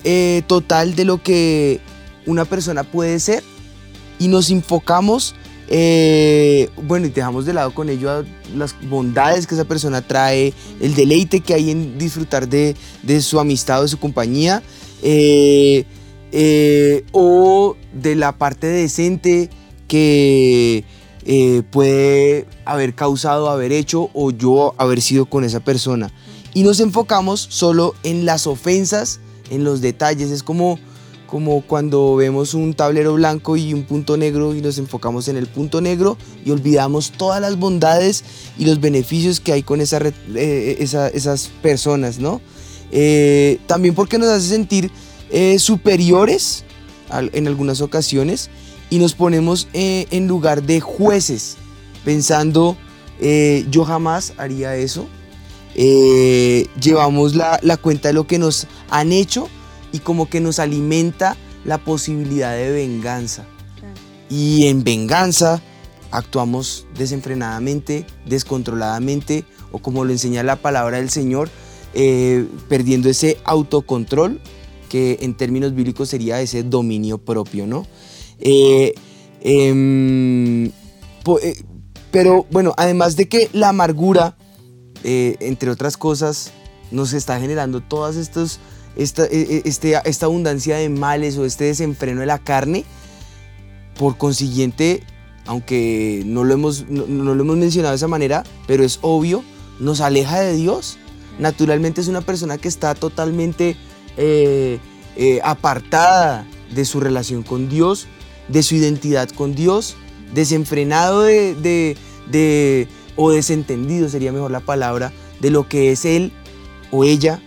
eh, 0.03 0.43
total 0.47 0.95
de 0.95 1.05
lo 1.05 1.21
que 1.23 1.79
una 2.25 2.45
persona 2.45 2.83
puede 2.83 3.19
ser 3.19 3.43
y 4.19 4.27
nos 4.27 4.49
enfocamos, 4.51 5.35
eh, 5.67 6.69
bueno, 6.83 7.07
y 7.07 7.09
dejamos 7.09 7.45
de 7.45 7.53
lado 7.53 7.73
con 7.73 7.89
ello 7.89 8.23
las 8.55 8.75
bondades 8.87 9.47
que 9.47 9.55
esa 9.55 9.65
persona 9.65 10.01
trae, 10.01 10.53
el 10.79 10.93
deleite 10.93 11.39
que 11.39 11.53
hay 11.53 11.71
en 11.71 11.97
disfrutar 11.97 12.47
de, 12.47 12.75
su 13.21 13.39
amistad 13.39 13.79
o 13.79 13.83
de 13.83 13.87
su 13.87 13.99
compañía, 13.99 14.61
eh, 15.01 15.85
eh, 16.31 17.03
o 17.11 17.75
de 17.93 18.15
la 18.15 18.37
parte 18.37 18.67
decente 18.67 19.49
que 19.87 20.83
puede 21.71 22.45
haber 22.65 22.93
causado, 22.93 23.49
haber 23.49 23.71
hecho 23.71 24.11
o 24.13 24.29
yo 24.29 24.75
haber 24.77 25.01
sido 25.01 25.25
con 25.25 25.43
esa 25.43 25.59
persona. 25.59 26.11
Y 26.53 26.63
nos 26.63 26.79
enfocamos 26.79 27.47
solo 27.49 27.95
en 28.03 28.25
las 28.25 28.47
ofensas, 28.47 29.19
en 29.49 29.63
los 29.63 29.81
detalles. 29.81 30.29
Es 30.29 30.43
como, 30.43 30.79
como 31.27 31.61
cuando 31.61 32.15
vemos 32.15 32.53
un 32.53 32.73
tablero 32.73 33.13
blanco 33.13 33.57
y 33.57 33.73
un 33.73 33.83
punto 33.83 34.17
negro 34.17 34.55
y 34.55 34.61
nos 34.61 34.77
enfocamos 34.77 35.27
en 35.27 35.37
el 35.37 35.47
punto 35.47 35.81
negro 35.81 36.17
y 36.45 36.51
olvidamos 36.51 37.11
todas 37.11 37.41
las 37.41 37.57
bondades 37.57 38.23
y 38.57 38.65
los 38.65 38.79
beneficios 38.79 39.39
que 39.39 39.53
hay 39.53 39.63
con 39.63 39.81
esa, 39.81 39.99
eh, 40.35 40.77
esas 40.79 41.49
personas, 41.61 42.19
¿no? 42.19 42.41
Eh, 42.91 43.59
también 43.67 43.95
porque 43.95 44.17
nos 44.17 44.29
hace 44.29 44.47
sentir 44.47 44.91
superiores 45.57 46.63
en 47.33 47.47
algunas 47.47 47.81
ocasiones 47.81 48.49
y 48.89 48.99
nos 48.99 49.13
ponemos 49.13 49.67
eh, 49.73 50.07
en 50.11 50.27
lugar 50.27 50.63
de 50.63 50.79
jueces, 50.79 51.57
pensando, 52.03 52.77
eh, 53.19 53.65
yo 53.69 53.83
jamás 53.83 54.33
haría 54.37 54.75
eso. 54.75 55.07
Eh, 55.75 56.67
llevamos 56.79 57.35
la, 57.35 57.59
cuenta 57.81 58.09
de 58.09 58.13
lo 58.13 58.25
que 58.27 58.39
nos 58.39 58.67
han 58.89 59.11
hecho 59.11 59.49
y 59.95 59.99
como 59.99 60.29
que 60.29 60.41
nos 60.41 60.59
alimenta 60.59 61.37
la 61.63 61.77
posibilidad 61.77 62.53
de 62.53 62.69
venganza. 62.69 63.45
Y 64.29 64.67
en 64.67 64.83
venganza 64.83 65.61
actuamos 66.11 66.85
desenfrenadamente, 66.97 68.05
descontroladamente, 68.25 69.45
o 69.71 69.79
como 69.79 70.03
lo 70.03 70.11
enseña 70.11 70.43
la 70.43 70.57
palabra 70.57 70.97
del 70.97 71.09
Señor, 71.09 71.49
perdiendo 72.67 73.09
ese 73.09 73.37
autocontrol 73.45 74.41
que 74.89 75.17
en 75.21 75.33
términos 75.33 75.73
bíblicos 75.73 76.09
sería 76.09 76.41
ese 76.41 76.63
dominio 76.63 77.17
propio, 77.17 77.65
¿no? 77.65 77.87
Eh, 78.39 78.93
em, 79.41 80.65
eh, 80.65 81.63
pero 82.11 82.45
bueno, 82.51 82.73
además 82.75 83.15
de 83.15 83.29
que 83.29 83.49
la 83.53 83.69
amargura, 83.69 84.35
eh, 85.05 85.37
entre 85.39 85.69
otras 85.69 85.95
cosas, 85.95 86.51
nos 86.91 87.13
está 87.13 87.39
generando 87.39 87.81
todas 87.81 88.17
estas, 88.17 88.59
esta, 88.95 89.25
este, 89.25 89.99
esta 90.05 90.25
abundancia 90.25 90.77
de 90.77 90.89
males 90.89 91.37
o 91.37 91.45
este 91.45 91.65
desenfreno 91.65 92.21
de 92.21 92.25
la 92.25 92.39
carne, 92.39 92.85
por 93.97 94.17
consiguiente, 94.17 95.03
aunque 95.45 96.23
no 96.25 96.43
lo 96.43 96.53
hemos, 96.53 96.87
no, 96.89 97.05
lo 97.05 97.41
hemos 97.41 97.57
mencionado 97.57 97.91
de 97.91 97.97
esa 97.97 98.07
manera, 98.07 98.43
pero 98.67 98.83
es 98.83 98.99
obvio, 99.01 99.43
nos 99.79 100.01
aleja 100.01 100.39
de 100.39 100.55
Dios. 100.55 100.97
Naturalmente 101.39 102.01
es 102.01 102.07
una 102.07 102.21
persona 102.21 102.57
que 102.57 102.67
está 102.67 102.95
totalmente 102.95 103.75
apartada 105.43 106.47
de 106.73 106.85
su 106.85 106.99
relación 106.99 107.43
con 107.43 107.69
Dios, 107.69 108.07
de 108.47 108.63
su 108.63 108.75
identidad 108.75 109.29
con 109.29 109.55
Dios, 109.55 109.95
desenfrenado 110.33 111.21
de, 111.21 111.97
o 113.15 113.31
desentendido 113.31 114.09
sería 114.09 114.31
mejor 114.31 114.51
la 114.51 114.59
palabra, 114.59 115.11
de 115.39 115.49
lo 115.51 115.67
que 115.67 115.91
es 115.91 116.05
él 116.05 116.31
o 116.91 117.03
ella 117.03 117.41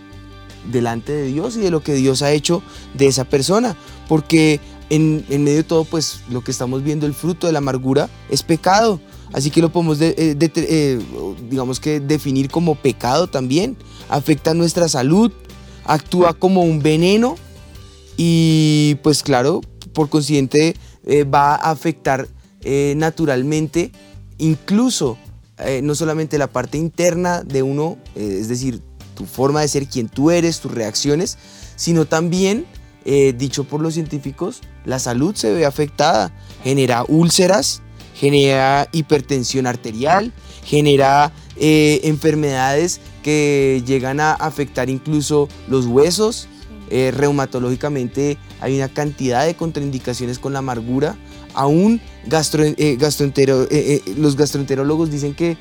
delante 0.71 1.11
de 1.11 1.25
Dios 1.25 1.57
y 1.57 1.61
de 1.61 1.71
lo 1.71 1.81
que 1.81 1.93
Dios 1.93 2.21
ha 2.21 2.31
hecho 2.31 2.61
de 2.93 3.07
esa 3.07 3.25
persona. 3.25 3.75
Porque 4.07 4.59
en, 4.89 5.25
medio 5.29 5.57
de 5.57 5.63
todo, 5.63 5.85
pues 5.85 6.21
lo 6.29 6.43
que 6.43 6.51
estamos 6.51 6.83
viendo, 6.83 7.05
el 7.05 7.13
fruto 7.13 7.47
de 7.47 7.53
la 7.53 7.59
amargura, 7.59 8.09
es 8.29 8.43
pecado. 8.43 8.99
Así 9.31 9.51
que 9.51 9.61
lo 9.61 9.71
podemos, 9.71 10.01
eh, 10.01 10.15
eh, 10.17 10.99
digamos 11.49 11.79
que 11.79 11.99
definir 11.99 12.49
como 12.49 12.75
pecado 12.75 13.27
también. 13.27 13.77
Afecta 14.09 14.53
nuestra 14.53 14.89
salud, 14.89 15.31
actúa 15.85 16.33
como 16.33 16.63
un 16.63 16.81
veneno 16.81 17.35
y 18.17 18.95
pues 19.03 19.21
claro, 19.21 19.61
por 19.93 20.09
consiguiente 20.09 20.75
eh, 21.05 21.23
va 21.23 21.55
a 21.55 21.71
afectar 21.71 22.27
naturalmente 22.95 23.93
incluso 24.37 25.17
no 25.81 25.95
solamente 25.95 26.37
la 26.37 26.47
parte 26.47 26.77
interna 26.77 27.41
de 27.41 27.63
uno, 27.63 27.97
es 28.15 28.49
decir, 28.49 28.81
tu 29.19 29.25
forma 29.25 29.59
de 29.59 29.67
ser, 29.67 29.85
quien 29.87 30.07
tú 30.07 30.31
eres, 30.31 30.61
tus 30.61 30.71
reacciones, 30.71 31.37
sino 31.75 32.05
también, 32.05 32.65
dicho 33.35 33.65
por 33.65 33.81
los 33.81 33.95
científicos, 33.95 34.61
la 34.85 34.97
salud 34.97 35.35
se 35.35 35.51
ve 35.51 35.65
afectada, 35.65 36.31
genera 36.63 37.03
úlceras, 37.07 37.81
genera 38.15 38.87
hipertensión 38.93 39.67
arterial, 39.67 40.31
genera 40.63 41.33
enfermedades 41.57 43.01
que 43.23 43.83
llegan 43.85 44.19
a 44.21 44.33
afectar 44.33 44.89
incluso 44.89 45.49
los 45.67 45.85
huesos, 45.85 46.47
eh, 46.89 47.11
reumatológicamente 47.15 48.37
hay 48.61 48.75
una 48.75 48.89
cantidad 48.89 49.45
de 49.45 49.55
contraindicaciones 49.55 50.39
con 50.39 50.53
la 50.53 50.59
amargura. 50.59 51.15
Aún 51.53 52.01
gastro, 52.25 52.63
eh, 52.63 52.75
eh, 52.77 54.01
los 54.17 54.35
gastroenterólogos 54.35 55.09
dicen 55.09 55.33
que 55.33 55.57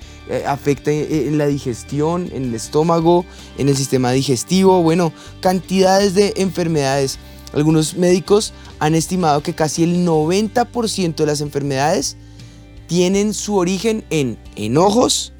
afecta 0.46 0.90
en 0.90 1.38
la 1.38 1.46
digestión, 1.46 2.28
en 2.32 2.44
el 2.44 2.54
estómago, 2.54 3.24
en 3.56 3.68
el 3.68 3.76
sistema 3.76 4.12
digestivo, 4.12 4.82
bueno, 4.82 5.12
cantidades 5.40 6.14
de 6.14 6.34
enfermedades. 6.36 7.18
Algunos 7.54 7.96
médicos 7.96 8.52
han 8.78 8.94
estimado 8.94 9.42
que 9.42 9.54
casi 9.54 9.84
el 9.84 10.06
90% 10.06 11.14
de 11.14 11.26
las 11.26 11.40
enfermedades 11.40 12.16
tienen 12.86 13.32
su 13.32 13.56
origen 13.56 14.04
en 14.10 14.38
enojos, 14.56 15.32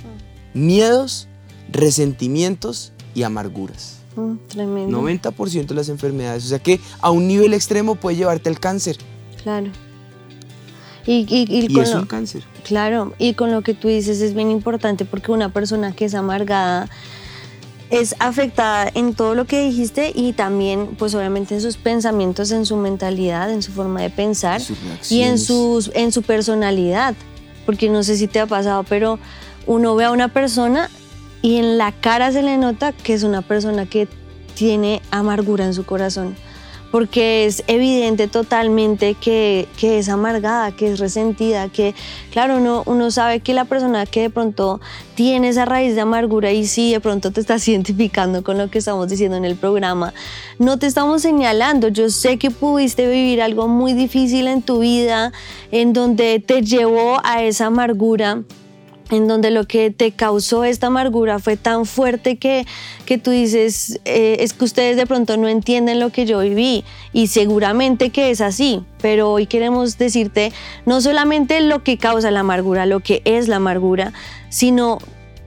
miedos, 0.55 1.29
resentimientos 1.71 2.93
y 3.15 3.25
amarguras. 3.25 3.99
90% 4.17 5.67
de 5.67 5.75
las 5.75 5.89
enfermedades. 5.89 6.45
O 6.45 6.49
sea 6.49 6.59
que 6.59 6.81
a 7.01 7.11
un 7.11 7.29
nivel 7.29 7.55
extremo 7.55 7.95
puede 7.95 8.17
llevarte 8.17 8.49
al 8.49 8.59
cáncer. 8.59 8.99
Claro. 9.43 9.71
Y, 11.11 11.25
y, 11.31 11.81
es 11.81 11.95
un 11.95 12.05
cáncer. 12.05 12.43
Claro, 12.65 13.15
y 13.19 13.33
con 13.33 13.51
lo 13.51 13.63
que 13.63 13.73
tú 13.73 13.89
dices 13.89 14.21
es 14.21 14.35
bien 14.35 14.51
importante 14.51 15.07
porque 15.07 15.33
una 15.33 15.49
persona 15.49 15.93
que 15.93 16.05
es 16.05 16.15
amargada 16.15 16.91
es 17.89 18.15
afectada 18.19 18.91
en 18.93 19.15
todo 19.15 19.35
lo 19.35 19.47
que 19.47 19.63
dijiste 19.63 20.13
y 20.15 20.35
también, 20.35 20.97
pues 20.99 21.15
obviamente 21.15 21.55
en 21.55 21.63
sus 21.63 21.79
pensamientos, 21.79 22.51
en 22.51 22.67
su 22.67 22.77
mentalidad, 22.77 23.51
en 23.51 23.63
su 23.63 23.73
forma 23.73 24.03
de 24.03 24.11
pensar 24.11 24.61
y 25.09 25.23
en, 25.23 25.39
sus, 25.39 25.91
en 25.95 26.13
su 26.13 26.21
personalidad. 26.21 27.15
Porque 27.65 27.89
no 27.89 28.03
sé 28.03 28.19
si 28.19 28.29
te 28.29 28.41
ha 28.41 28.47
pasado, 28.47 28.85
pero 28.85 29.19
uno 29.67 29.95
ve 29.95 30.05
a 30.05 30.11
una 30.11 30.29
persona 30.29 30.91
y 31.41 31.57
en 31.57 31.79
la 31.79 31.93
cara 31.93 32.33
se 32.33 32.43
le 32.43 32.59
nota 32.59 32.93
que 32.93 33.15
es 33.15 33.23
una 33.23 33.41
persona 33.41 33.87
que 33.87 34.09
tiene 34.55 35.01
amargura 35.11 35.65
en 35.65 35.73
su 35.73 35.87
corazón, 35.87 36.35
porque 36.91 37.47
es 37.47 37.65
evidente 37.67 38.29
totalmente 38.29 39.15
que, 39.15 39.69
es 39.81 40.09
amargada, 40.09 40.73
que 40.73 40.93
es 40.93 40.99
resentida, 40.99 41.69
que 41.69 41.95
claro, 42.31 42.57
uno, 42.57 42.83
uno 42.87 43.11
sabe 43.11 43.41
que 43.41 43.55
la 43.55 43.65
persona 43.65 44.07
que 44.07 44.23
de 44.23 44.31
pronto 44.31 44.81
tiene 45.15 45.49
esa 45.49 45.65
raíz 45.65 45.95
de 45.95 46.01
amargura 46.01 46.53
y 46.53 46.67
sí, 46.67 46.93
de 46.93 47.01
pronto 47.01 47.31
te 47.31 47.41
estás 47.41 47.67
identificando 47.69 48.43
con 48.43 48.59
lo 48.59 48.71
que 48.71 48.79
estamos 48.79 49.09
diciendo 49.09 49.37
en 49.37 49.45
el 49.45 49.57
programa, 49.57 50.15
no 50.59 50.79
te 50.79 50.87
estamos 50.87 51.23
señalando, 51.23 51.89
yo 51.89 52.11
sé 52.11 52.39
que 52.39 52.51
pudiste 52.51 53.09
vivir 53.11 53.43
algo 53.43 53.69
muy 53.69 53.93
difícil 53.93 54.47
en 54.49 54.63
tu 54.63 54.81
vida, 54.81 55.33
en 55.71 55.93
donde 55.93 56.41
te 56.41 56.63
llevó 56.63 57.21
a 57.25 57.43
esa 57.43 57.67
amargura 57.67 58.43
en 59.11 59.29
donde 59.29 59.51
lo 59.51 59.65
que 59.65 59.91
te 59.91 60.13
causó 60.13 60.65
esta 60.65 60.89
amargura 60.89 61.39
fue 61.39 61.57
tan 61.57 61.87
fuerte 61.87 62.37
que, 62.37 62.67
que 63.07 63.19
tú 63.19 63.31
dices, 63.31 64.01
eh, 64.05 64.37
es 64.41 64.53
que 64.53 64.65
ustedes 64.65 64.97
de 64.97 65.07
pronto 65.07 65.37
no 65.37 65.49
entienden 65.49 66.01
lo 66.01 66.11
que 66.11 66.27
yo 66.27 66.41
viví 66.41 66.85
y 67.13 67.29
seguramente 67.29 68.11
que 68.11 68.31
es 68.31 68.41
así, 68.41 68.83
pero 69.01 69.33
hoy 69.33 69.47
queremos 69.47 69.99
decirte 69.99 70.53
no 70.87 71.01
solamente 71.01 71.61
lo 71.61 71.83
que 71.83 71.99
causa 71.99 72.31
la 72.31 72.41
amargura, 72.41 72.87
lo 72.87 73.01
que 73.01 73.23
es 73.25 73.49
la 73.49 73.57
amargura, 73.57 74.13
sino 74.49 74.99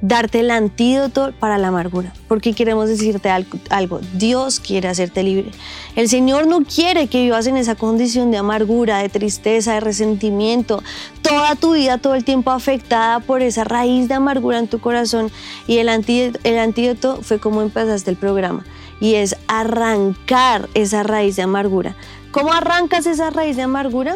darte 0.02 0.40
el 0.40 0.50
antídoto 0.50 1.32
para 1.40 1.58
la 1.58 1.68
amargura, 1.68 2.14
porque 2.28 2.54
queremos 2.54 2.90
decirte 2.90 3.30
algo, 3.70 4.02
Dios 4.14 4.60
quiere 4.60 4.88
hacerte 4.88 5.24
libre. 5.24 5.52
El 5.96 6.10
Señor 6.10 6.48
no 6.48 6.64
quiere 6.64 7.08
que 7.08 7.22
vivas 7.22 7.46
en 7.48 7.56
esa 7.56 7.76
condición 7.76 8.32
de 8.32 8.38
amargura, 8.38 8.98
de 8.98 9.10
tristeza, 9.10 9.76
de 9.76 9.80
resentimiento, 9.80 10.82
toda 11.22 11.56
tu 11.56 11.74
vida 11.74 12.00
todo 12.00 12.16
el 12.16 12.24
tiempo 12.24 12.52
afectada 12.52 13.20
por 13.20 13.42
esa 13.42 13.64
raíz 13.64 14.08
de 14.08 14.16
amargura 14.16 14.58
en 14.58 14.68
tu 14.68 14.80
corazón. 14.80 15.32
Y 15.68 15.78
el 15.78 15.90
antídoto, 15.90 16.40
el 16.44 16.58
antídoto 16.58 17.22
fue 17.22 17.40
como 17.40 17.62
empezaste 17.62 18.10
el 18.10 18.18
programa, 18.18 18.66
y 19.00 19.16
es 19.16 19.36
arrancar 19.48 20.68
esa 20.74 21.04
raíz 21.04 21.36
de 21.36 21.44
amargura. 21.44 21.96
¿Cómo 22.32 22.54
arrancas 22.54 23.06
esa 23.06 23.30
raíz 23.30 23.56
de 23.56 23.64
amargura? 23.64 24.16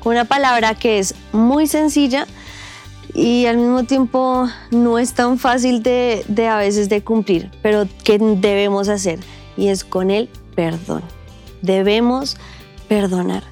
Con 0.00 0.12
una 0.12 0.24
palabra 0.24 0.74
que 0.74 0.98
es 0.98 1.14
muy 1.32 1.66
sencilla, 1.66 2.26
y 3.14 3.46
al 3.46 3.56
mismo 3.56 3.84
tiempo 3.84 4.48
no 4.70 4.98
es 4.98 5.14
tan 5.14 5.38
fácil 5.38 5.82
de, 5.82 6.24
a 6.48 6.56
veces 6.58 6.88
de 6.88 7.02
cumplir, 7.02 7.50
pero 7.62 7.86
que 8.04 8.18
debemos 8.18 8.88
hacer 8.88 9.18
y 9.56 9.68
es 9.68 9.84
con 9.84 10.10
el 10.10 10.28
perdón. 10.54 11.02
Debemos 11.62 12.36
perdonar. 12.88 13.44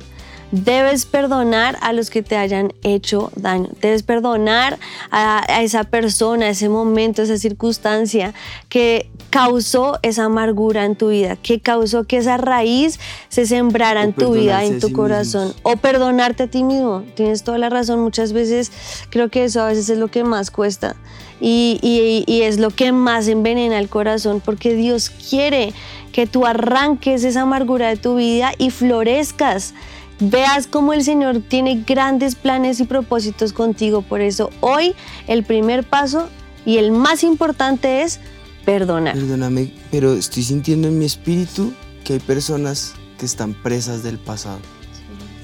Debes 0.51 1.05
perdonar 1.05 1.77
a 1.83 1.93
los 1.93 2.11
que 2.11 2.23
te 2.23 2.37
hayan 2.37 2.73
hecho 2.83 3.31
daño. 3.37 3.69
Debes 3.81 4.03
perdonar 4.03 4.79
a, 5.11 5.45
a, 5.53 5.63
esa 5.63 5.85
persona, 5.85 6.47
a 6.47 6.51
ese 6.51 6.69
momento, 6.69 7.23
a 7.23 7.27
esa 7.27 7.37
circunstancia 7.37 8.33
que 8.69 9.11
causó 9.31 9.99
esa 10.03 10.25
amargura 10.25 10.85
en 10.85 10.97
tu 10.97 11.11
vida, 11.11 11.37
que 11.37 11.61
causó 11.61 12.05
que 12.05 12.19
esa 12.19 12.39
raíz 12.39 12.99
se 13.29 13.47
sembrara 13.47 14.03
en 14.03 14.15
tu 14.15 14.33
vida, 14.33 14.65
en 14.65 14.81
tu 14.81 14.89
sí 14.89 14.93
corazón. 14.95 15.49
Mismos. 15.49 15.61
O 15.65 15.77
perdonarte 15.77 16.45
a 16.45 16.47
ti 16.47 16.63
mismo. 16.63 17.05
Tienes 17.15 17.43
toda 17.45 17.59
la 17.59 17.69
razón. 17.69 18.01
Muchas 18.01 18.33
veces 18.33 18.73
creo 19.11 19.29
que 19.29 19.45
eso 19.45 19.63
a 19.63 19.67
veces 19.67 19.91
es 19.91 19.99
lo 19.99 20.09
que 20.09 20.25
más 20.25 20.51
cuesta. 20.51 20.97
Y, 21.41 21.79
y, 21.83 22.25
y 22.27 22.43
es 22.43 22.59
lo 22.59 22.71
que 22.71 22.91
más 22.91 23.29
envenena 23.29 23.79
el 23.79 23.89
corazón 23.89 24.41
porque 24.45 24.75
Dios 24.75 25.11
quiere 25.11 25.73
que 26.13 26.27
tú 26.27 26.47
arranques 26.47 27.23
esa 27.23 27.43
amargura 27.43 27.89
de 27.89 27.97
tu 27.97 28.17
vida 28.17 28.53
y 28.59 28.71
florezcas. 28.71 29.75
Veas 30.21 30.67
cómo 30.67 30.93
el 30.93 31.05
Señor 31.05 31.41
tiene 31.47 31.85
grandes 31.87 32.35
planes 32.35 32.81
y 32.81 32.85
propósitos 32.85 33.53
contigo. 33.53 34.03
Por 34.03 34.21
eso 34.21 34.51
hoy 34.61 34.95
el 35.29 35.45
primer 35.45 35.85
paso 35.85 36.29
y 36.67 36.79
el 36.79 36.91
más 36.91 37.23
importante 37.23 38.03
es 38.03 38.19
perdonar. 38.65 39.15
Perdóname, 39.15 39.73
pero 39.93 40.15
estoy 40.15 40.43
sintiendo 40.43 40.89
en 40.89 40.99
mi 40.99 41.05
espíritu 41.05 41.73
que 42.05 42.15
hay 42.15 42.19
personas 42.19 42.95
que 43.17 43.27
están 43.27 43.55
presas 43.55 44.03
del 44.03 44.19
pasado. 44.19 44.61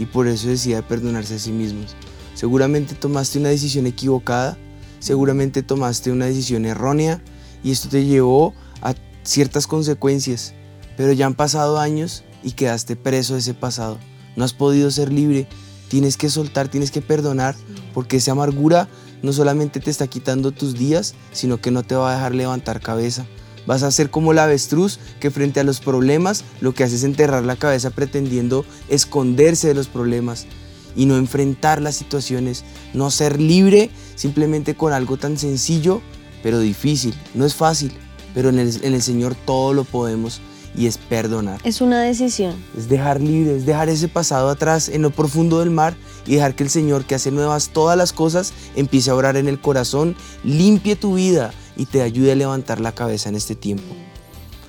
Y 0.01 0.07
por 0.07 0.27
eso 0.27 0.49
decía 0.49 0.87
perdonarse 0.87 1.37
a 1.37 1.39
sí 1.39 1.53
mismos. 1.53 1.95
Seguramente 2.35 2.97
tomaste 2.97 3.39
una 3.39 3.51
decisión 3.51 3.87
equivocada, 3.87 4.59
seguramente 4.99 5.63
tomaste 5.63 6.11
una 6.11 6.27
decisión 6.27 6.67
errónea 6.67 7.23
y 7.63 7.71
esto 7.71 7.89
te 7.89 8.05
llevó 8.05 8.55
a 8.83 8.95
ciertas 9.23 9.69
consecuencias, 9.69 10.53
pero 10.97 11.13
ya 11.13 11.27
han 11.27 11.35
pasado 11.35 11.79
años 11.79 12.25
y 12.43 12.53
quedaste 12.53 12.97
preso 12.97 13.35
de 13.35 13.41
ese 13.41 13.55
pasado. 13.55 13.99
No 14.37 14.45
has 14.45 14.53
podido 14.53 14.91
ser 14.91 15.13
libre, 15.13 15.47
tienes 15.89 16.17
que 16.17 16.31
soltar, 16.31 16.69
tienes 16.69 16.91
que 16.91 17.03
perdonar, 17.03 17.55
porque 17.93 18.17
esa 18.17 18.33
amargura 18.33 18.89
no 19.23 19.33
solamente 19.33 19.81
te 19.81 19.91
está 19.91 20.07
quitando 20.07 20.53
tus 20.53 20.75
días, 20.75 21.15
sino 21.33 21.61
que 21.61 21.71
no 21.71 21.83
te 21.83 21.95
va 21.95 22.11
a 22.11 22.15
dejar 22.15 22.35
levantar 22.35 22.81
cabeza. 22.81 23.27
Vas 23.67 23.83
a 23.83 23.91
ser 23.91 24.11
como 24.11 24.33
la 24.33 24.45
avestruz 24.45 24.99
que 25.21 25.31
frente 25.31 25.61
a 25.61 25.65
los 25.65 25.81
problemas 25.81 26.45
lo 26.61 26.75
que 26.75 26.85
hace 26.85 26.97
es 26.97 27.05
enterrar 27.05 27.45
la 27.45 27.57
cabeza 27.57 27.91
pretendiendo 27.91 28.67
esconderse 28.89 29.69
de 29.69 29.75
los 29.75 29.89
problemas 29.89 30.47
y 30.95 31.07
no 31.07 31.17
enfrentar 31.17 31.81
las 31.81 31.97
situaciones, 31.97 32.65
no 32.93 33.11
ser 33.11 33.41
libre 33.41 33.91
simplemente 34.17 34.75
con 34.75 34.93
algo 34.93 35.17
tan 35.17 35.39
sencillo, 35.39 36.03
pero 36.43 36.61
difícil. 36.61 37.15
No 37.33 37.47
es 37.47 37.55
fácil, 37.55 37.93
pero 38.35 38.51
en 38.51 38.59
el, 38.59 38.85
en 38.85 38.95
el 38.95 39.03
Señor 39.03 39.35
todo 39.35 39.73
lo 39.73 39.85
podemos 39.85 40.41
y 40.77 40.87
es 40.87 40.99
perdonar. 40.99 41.61
Es 41.65 41.81
una 41.81 42.03
decisión. 42.03 42.55
Es 42.77 42.89
dejar 42.89 43.21
libre, 43.21 43.57
es 43.57 43.67
dejar 43.67 43.89
ese 43.89 44.09
pasado 44.09 44.49
atrás 44.49 44.89
en 44.89 45.03
lo 45.03 45.11
profundo 45.11 45.61
del 45.61 45.71
mar 45.71 45.97
y 46.27 46.35
dejar 46.35 46.55
que 46.55 46.65
el 46.65 46.71
Señor 46.71 47.05
que 47.05 47.15
hace 47.15 47.31
nuevas 47.31 47.71
todas 47.71 47.97
las 47.97 48.13
cosas 48.13 48.53
empiece 48.77 49.11
a 49.11 49.15
orar 49.15 49.37
en 49.37 49.49
el 49.49 49.61
corazón, 49.61 50.17
limpie 50.43 50.97
tu 50.97 51.15
vida 51.15 51.53
y 51.77 51.87
te 51.87 52.03
ayude 52.03 52.33
a 52.33 52.37
levantar 52.37 52.81
la 52.81 52.93
cabeza 52.93 53.29
en 53.29 53.37
este 53.37 53.55
tiempo. 53.55 53.95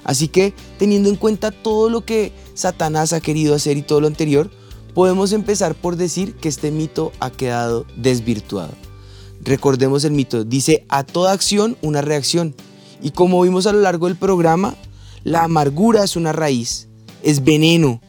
Así 0.03 0.27
que 0.27 0.53
teniendo 0.77 1.09
en 1.09 1.15
cuenta 1.15 1.51
todo 1.51 1.89
lo 1.89 2.05
que 2.05 2.31
Satanás 2.53 3.11
ha 3.13 3.21
querido 3.21 3.55
hacer 3.55 3.77
y 3.77 3.81
todo 3.81 4.01
lo 4.01 4.07
anterior, 4.07 4.51
podemos 4.93 5.33
empezar 5.33 5.75
por 5.75 5.95
decir 5.95 6.35
que 6.35 6.47
este 6.47 6.71
mito 6.71 7.11
ha 7.19 7.31
quedado 7.31 7.85
desvirtuado. 7.97 8.71
Recordemos 9.43 10.03
el 10.05 10.11
mito, 10.11 10.43
dice 10.43 10.85
a 10.89 11.03
toda 11.03 11.31
acción 11.31 11.77
una 11.81 12.01
reacción. 12.01 12.55
Y 13.01 13.11
como 13.11 13.41
vimos 13.41 13.67
a 13.67 13.73
lo 13.73 13.81
largo 13.81 14.07
del 14.07 14.15
programa, 14.15 14.75
la 15.25 15.43
amargura 15.43 16.03
es 16.05 16.15
una 16.15 16.31
raíz, 16.31 16.87
es 17.23 17.43
veneno, 17.43 17.99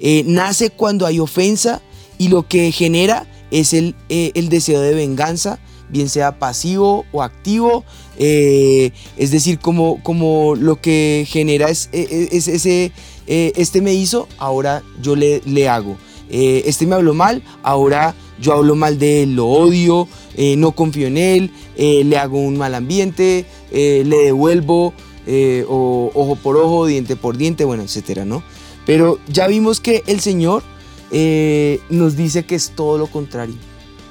eh, 0.00 0.24
nace 0.26 0.70
cuando 0.70 1.06
hay 1.06 1.20
ofensa 1.20 1.80
y 2.18 2.28
lo 2.28 2.48
que 2.48 2.72
genera 2.72 3.26
es 3.52 3.74
el, 3.74 3.94
eh, 4.08 4.32
el 4.34 4.48
deseo 4.48 4.80
de 4.80 4.94
venganza, 4.94 5.60
bien 5.90 6.08
sea 6.08 6.38
pasivo 6.38 7.04
o 7.12 7.22
activo, 7.22 7.84
eh, 8.18 8.90
es 9.18 9.30
decir, 9.30 9.58
como, 9.58 10.02
como 10.02 10.56
lo 10.56 10.80
que 10.80 11.26
genera 11.28 11.68
es, 11.68 11.90
es, 11.92 12.48
ese, 12.48 12.90
este 13.26 13.82
me 13.82 13.92
hizo, 13.92 14.26
ahora 14.38 14.82
yo 15.02 15.14
le, 15.14 15.42
le 15.44 15.68
hago, 15.68 15.98
este 16.30 16.86
me 16.86 16.94
habló 16.94 17.12
mal, 17.12 17.42
ahora 17.62 18.14
yo 18.40 18.54
hablo 18.54 18.74
mal 18.76 18.98
de 18.98 19.24
él, 19.24 19.36
lo 19.36 19.46
odio, 19.46 20.08
no 20.56 20.72
confío 20.72 21.08
en 21.08 21.18
él, 21.18 21.50
le 21.76 22.16
hago 22.16 22.40
un 22.40 22.56
mal 22.56 22.74
ambiente, 22.74 23.44
le 23.70 24.04
devuelvo, 24.04 24.94
eh, 25.26 25.64
o 25.68 26.10
ojo 26.14 26.36
por 26.36 26.56
ojo, 26.56 26.86
diente 26.86 27.16
por 27.16 27.36
diente, 27.36 27.64
bueno, 27.64 27.82
etcétera, 27.82 28.24
¿no? 28.24 28.42
Pero 28.86 29.18
ya 29.28 29.46
vimos 29.46 29.80
que 29.80 30.02
el 30.06 30.20
Señor 30.20 30.62
eh, 31.10 31.80
nos 31.88 32.16
dice 32.16 32.44
que 32.44 32.54
es 32.54 32.72
todo 32.74 32.98
lo 32.98 33.06
contrario, 33.06 33.54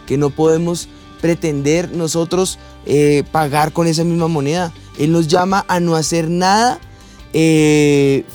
que 0.06 0.18
no 0.18 0.30
podemos 0.30 0.88
pretender 1.20 1.92
nosotros 1.92 2.58
eh, 2.86 3.24
pagar 3.32 3.74
con 3.74 3.88
esa 3.88 4.04
misma 4.04 4.28
moneda. 4.28 4.74
Él 4.98 5.12
nos 5.12 5.28
llama 5.28 5.66
a 5.68 5.80
no 5.80 5.96
hacer 5.96 6.30
nada 6.30 6.80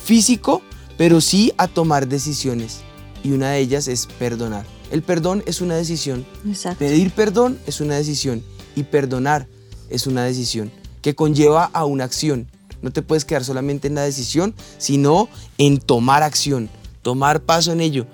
físico, 0.04 0.62
pero 0.96 1.20
sí 1.20 1.52
a 1.58 1.68
tomar 1.68 2.08
decisiones. 2.08 2.80
Y 3.22 3.32
una 3.32 3.50
de 3.50 3.58
ellas 3.58 3.88
es 3.88 4.06
perdonar. 4.06 4.64
El 4.90 5.02
perdón 5.02 5.42
es 5.46 5.60
una 5.60 5.74
decisión. 5.76 6.24
Exacto. 6.46 6.78
Pedir 6.78 7.10
perdón 7.10 7.58
es 7.66 7.80
una 7.80 7.96
decisión. 7.96 8.42
Y 8.74 8.84
perdonar 8.84 9.48
es 9.90 10.06
una 10.06 10.24
decisión 10.24 10.70
que 11.02 11.14
conlleva 11.14 11.64
a 11.72 11.84
una 11.84 12.04
acción. 12.04 12.48
No 12.82 12.92
te 12.92 13.02
puedes 13.02 13.24
quedar 13.24 13.44
solamente 13.44 13.88
en 13.88 13.94
la 13.94 14.02
decisión, 14.02 14.54
sino 14.78 15.28
en 15.58 15.78
tomar 15.78 16.22
acción, 16.22 16.68
tomar 17.02 17.40
paso 17.40 17.72
en 17.72 17.80
ello, 17.80 18.06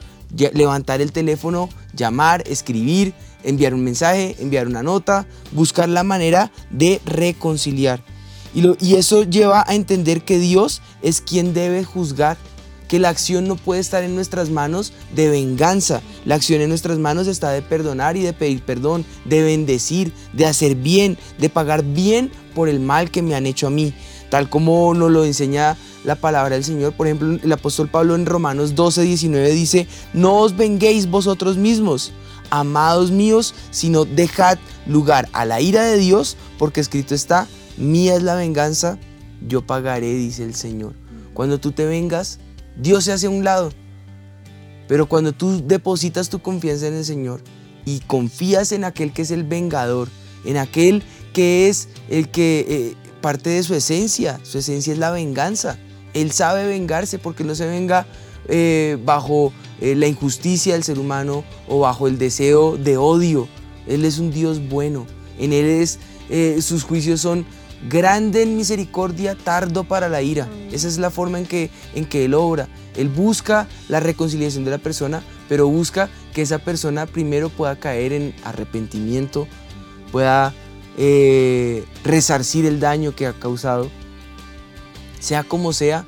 levantar 0.52 1.00
el 1.00 1.12
teléfono, 1.12 1.68
llamar, 1.94 2.42
escribir, 2.46 3.14
enviar 3.44 3.74
un 3.74 3.84
mensaje, 3.84 4.36
enviar 4.38 4.66
una 4.66 4.82
nota, 4.82 5.26
buscar 5.52 5.88
la 5.88 6.04
manera 6.04 6.52
de 6.70 7.00
reconciliar. 7.04 8.02
Y, 8.54 8.94
eso 8.94 9.24
lleva 9.24 9.64
a 9.66 9.74
entender 9.74 10.22
que 10.22 10.38
Dios 10.38 10.82
es 11.00 11.22
quien 11.22 11.54
debe 11.54 11.84
juzgar, 11.84 12.36
que 12.86 12.98
la 12.98 13.08
acción 13.08 13.48
no 13.48 13.56
puede 13.56 13.80
estar 13.80 14.02
en 14.02 14.14
nuestras 14.14 14.50
manos 14.50 14.92
de 15.14 15.30
venganza, 15.30 16.02
la 16.26 16.34
acción 16.34 16.60
en 16.60 16.68
nuestras 16.68 16.98
manos 16.98 17.26
está 17.26 17.50
de 17.50 17.62
perdonar 17.62 18.18
y 18.18 18.22
de 18.22 18.34
pedir 18.34 18.62
perdón, 18.62 19.06
de 19.24 19.42
bendecir, 19.42 20.12
de 20.34 20.44
hacer 20.44 20.74
bien, 20.74 21.16
de 21.38 21.48
pagar 21.48 21.82
bien 21.82 22.30
por 22.54 22.68
el 22.68 22.80
mal 22.80 23.10
que 23.10 23.22
me 23.22 23.34
han 23.34 23.46
hecho 23.46 23.68
a 23.68 23.70
mí 23.70 23.94
tal 24.32 24.48
como 24.48 24.94
nos 24.94 25.10
lo 25.10 25.26
enseña 25.26 25.76
la 26.04 26.14
palabra 26.14 26.54
del 26.54 26.64
Señor. 26.64 26.94
Por 26.94 27.06
ejemplo, 27.06 27.38
el 27.42 27.52
apóstol 27.52 27.90
Pablo 27.90 28.14
en 28.14 28.24
Romanos 28.24 28.74
12, 28.74 29.02
19 29.02 29.50
dice, 29.50 29.86
no 30.14 30.38
os 30.38 30.56
venguéis 30.56 31.10
vosotros 31.10 31.58
mismos, 31.58 32.12
amados 32.48 33.10
míos, 33.10 33.54
sino 33.70 34.06
dejad 34.06 34.56
lugar 34.86 35.28
a 35.34 35.44
la 35.44 35.60
ira 35.60 35.84
de 35.84 35.98
Dios, 35.98 36.38
porque 36.58 36.80
escrito 36.80 37.14
está, 37.14 37.46
mía 37.76 38.14
es 38.14 38.22
la 38.22 38.34
venganza, 38.34 38.96
yo 39.46 39.66
pagaré, 39.66 40.14
dice 40.14 40.44
el 40.44 40.54
Señor. 40.54 40.94
Cuando 41.34 41.60
tú 41.60 41.72
te 41.72 41.84
vengas, 41.84 42.38
Dios 42.80 43.04
se 43.04 43.12
hace 43.12 43.26
a 43.26 43.30
un 43.30 43.44
lado. 43.44 43.70
Pero 44.88 45.10
cuando 45.10 45.34
tú 45.34 45.62
depositas 45.66 46.30
tu 46.30 46.38
confianza 46.38 46.86
en 46.86 46.94
el 46.94 47.04
Señor 47.04 47.42
y 47.84 48.00
confías 48.00 48.72
en 48.72 48.84
aquel 48.84 49.12
que 49.12 49.20
es 49.20 49.30
el 49.30 49.44
vengador, 49.44 50.08
en 50.46 50.56
aquel 50.56 51.02
que 51.34 51.68
es 51.68 51.88
el 52.08 52.30
que 52.30 52.64
eh, 52.66 53.01
parte 53.22 53.48
de 53.48 53.62
su 53.62 53.74
esencia. 53.74 54.38
Su 54.42 54.58
esencia 54.58 54.92
es 54.92 54.98
la 54.98 55.10
venganza. 55.10 55.78
Él 56.12 56.32
sabe 56.32 56.66
vengarse 56.66 57.18
porque 57.18 57.44
no 57.44 57.54
se 57.54 57.66
venga 57.66 58.06
eh, 58.48 58.98
bajo 59.04 59.52
eh, 59.80 59.94
la 59.94 60.06
injusticia 60.06 60.74
del 60.74 60.82
ser 60.82 60.98
humano 60.98 61.44
o 61.68 61.80
bajo 61.80 62.06
el 62.06 62.18
deseo 62.18 62.76
de 62.76 62.98
odio. 62.98 63.48
Él 63.86 64.04
es 64.04 64.18
un 64.18 64.30
Dios 64.30 64.68
bueno. 64.68 65.06
En 65.38 65.52
Él 65.52 65.64
es, 65.64 65.98
eh, 66.28 66.60
sus 66.60 66.84
juicios 66.84 67.20
son 67.20 67.46
grande 67.88 68.42
en 68.42 68.56
misericordia, 68.56 69.34
tardo 69.34 69.84
para 69.84 70.08
la 70.08 70.22
ira. 70.22 70.48
Esa 70.70 70.88
es 70.88 70.98
la 70.98 71.10
forma 71.10 71.38
en 71.38 71.46
que, 71.46 71.70
en 71.94 72.04
que 72.04 72.26
Él 72.26 72.34
obra. 72.34 72.68
Él 72.96 73.08
busca 73.08 73.66
la 73.88 74.00
reconciliación 74.00 74.64
de 74.64 74.70
la 74.70 74.78
persona, 74.78 75.22
pero 75.48 75.66
busca 75.68 76.08
que 76.34 76.42
esa 76.42 76.58
persona 76.58 77.06
primero 77.06 77.48
pueda 77.48 77.76
caer 77.76 78.12
en 78.12 78.34
arrepentimiento, 78.44 79.48
pueda 80.10 80.54
eh, 80.98 81.84
resarcir 82.04 82.66
el 82.66 82.80
daño 82.80 83.14
que 83.14 83.26
ha 83.26 83.32
causado. 83.32 83.90
Sea 85.20 85.44
como 85.44 85.72
sea, 85.72 86.04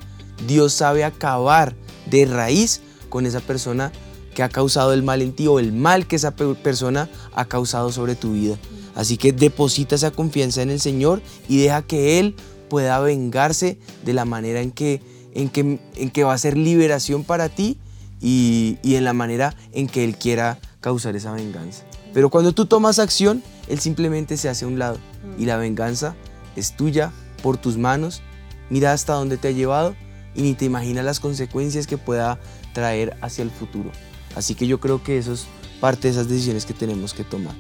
Dios 0.46 0.72
sabe 0.72 1.04
acabar 1.04 1.74
de 2.10 2.26
raíz 2.26 2.80
con 3.08 3.26
esa 3.26 3.40
persona 3.40 3.92
que 4.34 4.42
ha 4.42 4.48
causado 4.48 4.92
el 4.92 5.02
mal 5.02 5.22
en 5.22 5.32
ti 5.32 5.46
o 5.46 5.58
el 5.58 5.72
mal 5.72 6.06
que 6.06 6.16
esa 6.16 6.32
persona 6.32 7.08
ha 7.34 7.44
causado 7.46 7.92
sobre 7.92 8.16
tu 8.16 8.32
vida. 8.32 8.58
Así 8.94 9.16
que 9.16 9.32
deposita 9.32 9.94
esa 9.94 10.10
confianza 10.10 10.62
en 10.62 10.70
el 10.70 10.80
Señor 10.80 11.22
y 11.48 11.58
deja 11.58 11.82
que 11.82 12.18
Él 12.18 12.34
pueda 12.68 12.98
vengarse 13.00 13.78
de 14.04 14.12
la 14.12 14.24
manera 14.24 14.60
en 14.60 14.72
que, 14.72 15.00
en 15.34 15.48
que, 15.48 15.78
en 15.96 16.10
que 16.10 16.24
va 16.24 16.34
a 16.34 16.38
ser 16.38 16.56
liberación 16.56 17.24
para 17.24 17.48
ti 17.48 17.78
y, 18.20 18.78
y 18.82 18.96
en 18.96 19.04
la 19.04 19.12
manera 19.12 19.56
en 19.72 19.86
que 19.86 20.04
Él 20.04 20.16
quiera 20.16 20.58
causar 20.80 21.16
esa 21.16 21.32
venganza. 21.32 21.84
Pero 22.14 22.30
cuando 22.30 22.52
tú 22.52 22.64
tomas 22.64 22.98
acción, 22.98 23.42
Él 23.68 23.80
simplemente 23.80 24.36
se 24.36 24.48
hace 24.48 24.64
a 24.64 24.68
un 24.68 24.78
lado 24.78 24.98
y 25.36 25.44
la 25.44 25.56
venganza 25.56 26.14
es 26.56 26.76
tuya 26.76 27.12
por 27.42 27.58
tus 27.58 27.76
manos. 27.76 28.22
Mira 28.70 28.92
hasta 28.92 29.14
dónde 29.14 29.36
te 29.36 29.48
ha 29.48 29.50
llevado 29.50 29.94
y 30.34 30.42
ni 30.42 30.54
te 30.54 30.64
imaginas 30.64 31.04
las 31.04 31.20
consecuencias 31.20 31.86
que 31.86 31.98
pueda 31.98 32.38
traer 32.72 33.16
hacia 33.20 33.42
el 33.42 33.50
futuro. 33.50 33.90
Así 34.36 34.54
que 34.54 34.66
yo 34.66 34.80
creo 34.80 35.02
que 35.02 35.18
eso 35.18 35.32
es 35.32 35.46
parte 35.80 36.08
de 36.08 36.12
esas 36.12 36.28
decisiones 36.28 36.64
que 36.64 36.72
tenemos 36.72 37.14
que 37.14 37.24
tomar. 37.24 37.54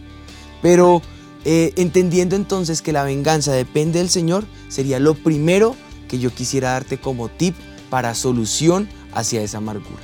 Pero 0.62 1.02
eh, 1.44 1.72
entendiendo 1.76 2.36
entonces 2.36 2.80
que 2.80 2.92
la 2.92 3.02
venganza 3.02 3.52
depende 3.52 3.98
del 3.98 4.08
Señor, 4.08 4.44
sería 4.68 5.00
lo 5.00 5.14
primero 5.14 5.74
que 6.08 6.18
yo 6.18 6.32
quisiera 6.32 6.70
darte 6.70 6.98
como 6.98 7.28
tip 7.28 7.56
para 7.90 8.14
solución 8.14 8.88
hacia 9.14 9.42
esa 9.42 9.58
amargura. 9.58 10.02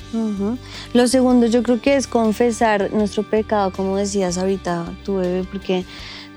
Lo 0.94 1.08
segundo 1.08 1.46
yo 1.46 1.62
creo 1.62 1.80
que 1.80 1.96
es 1.96 2.06
confesar 2.06 2.92
nuestro 2.92 3.22
pecado, 3.22 3.72
como 3.72 3.96
decías 3.96 4.38
ahorita 4.38 4.86
tu 5.04 5.16
bebé, 5.16 5.44
porque 5.50 5.84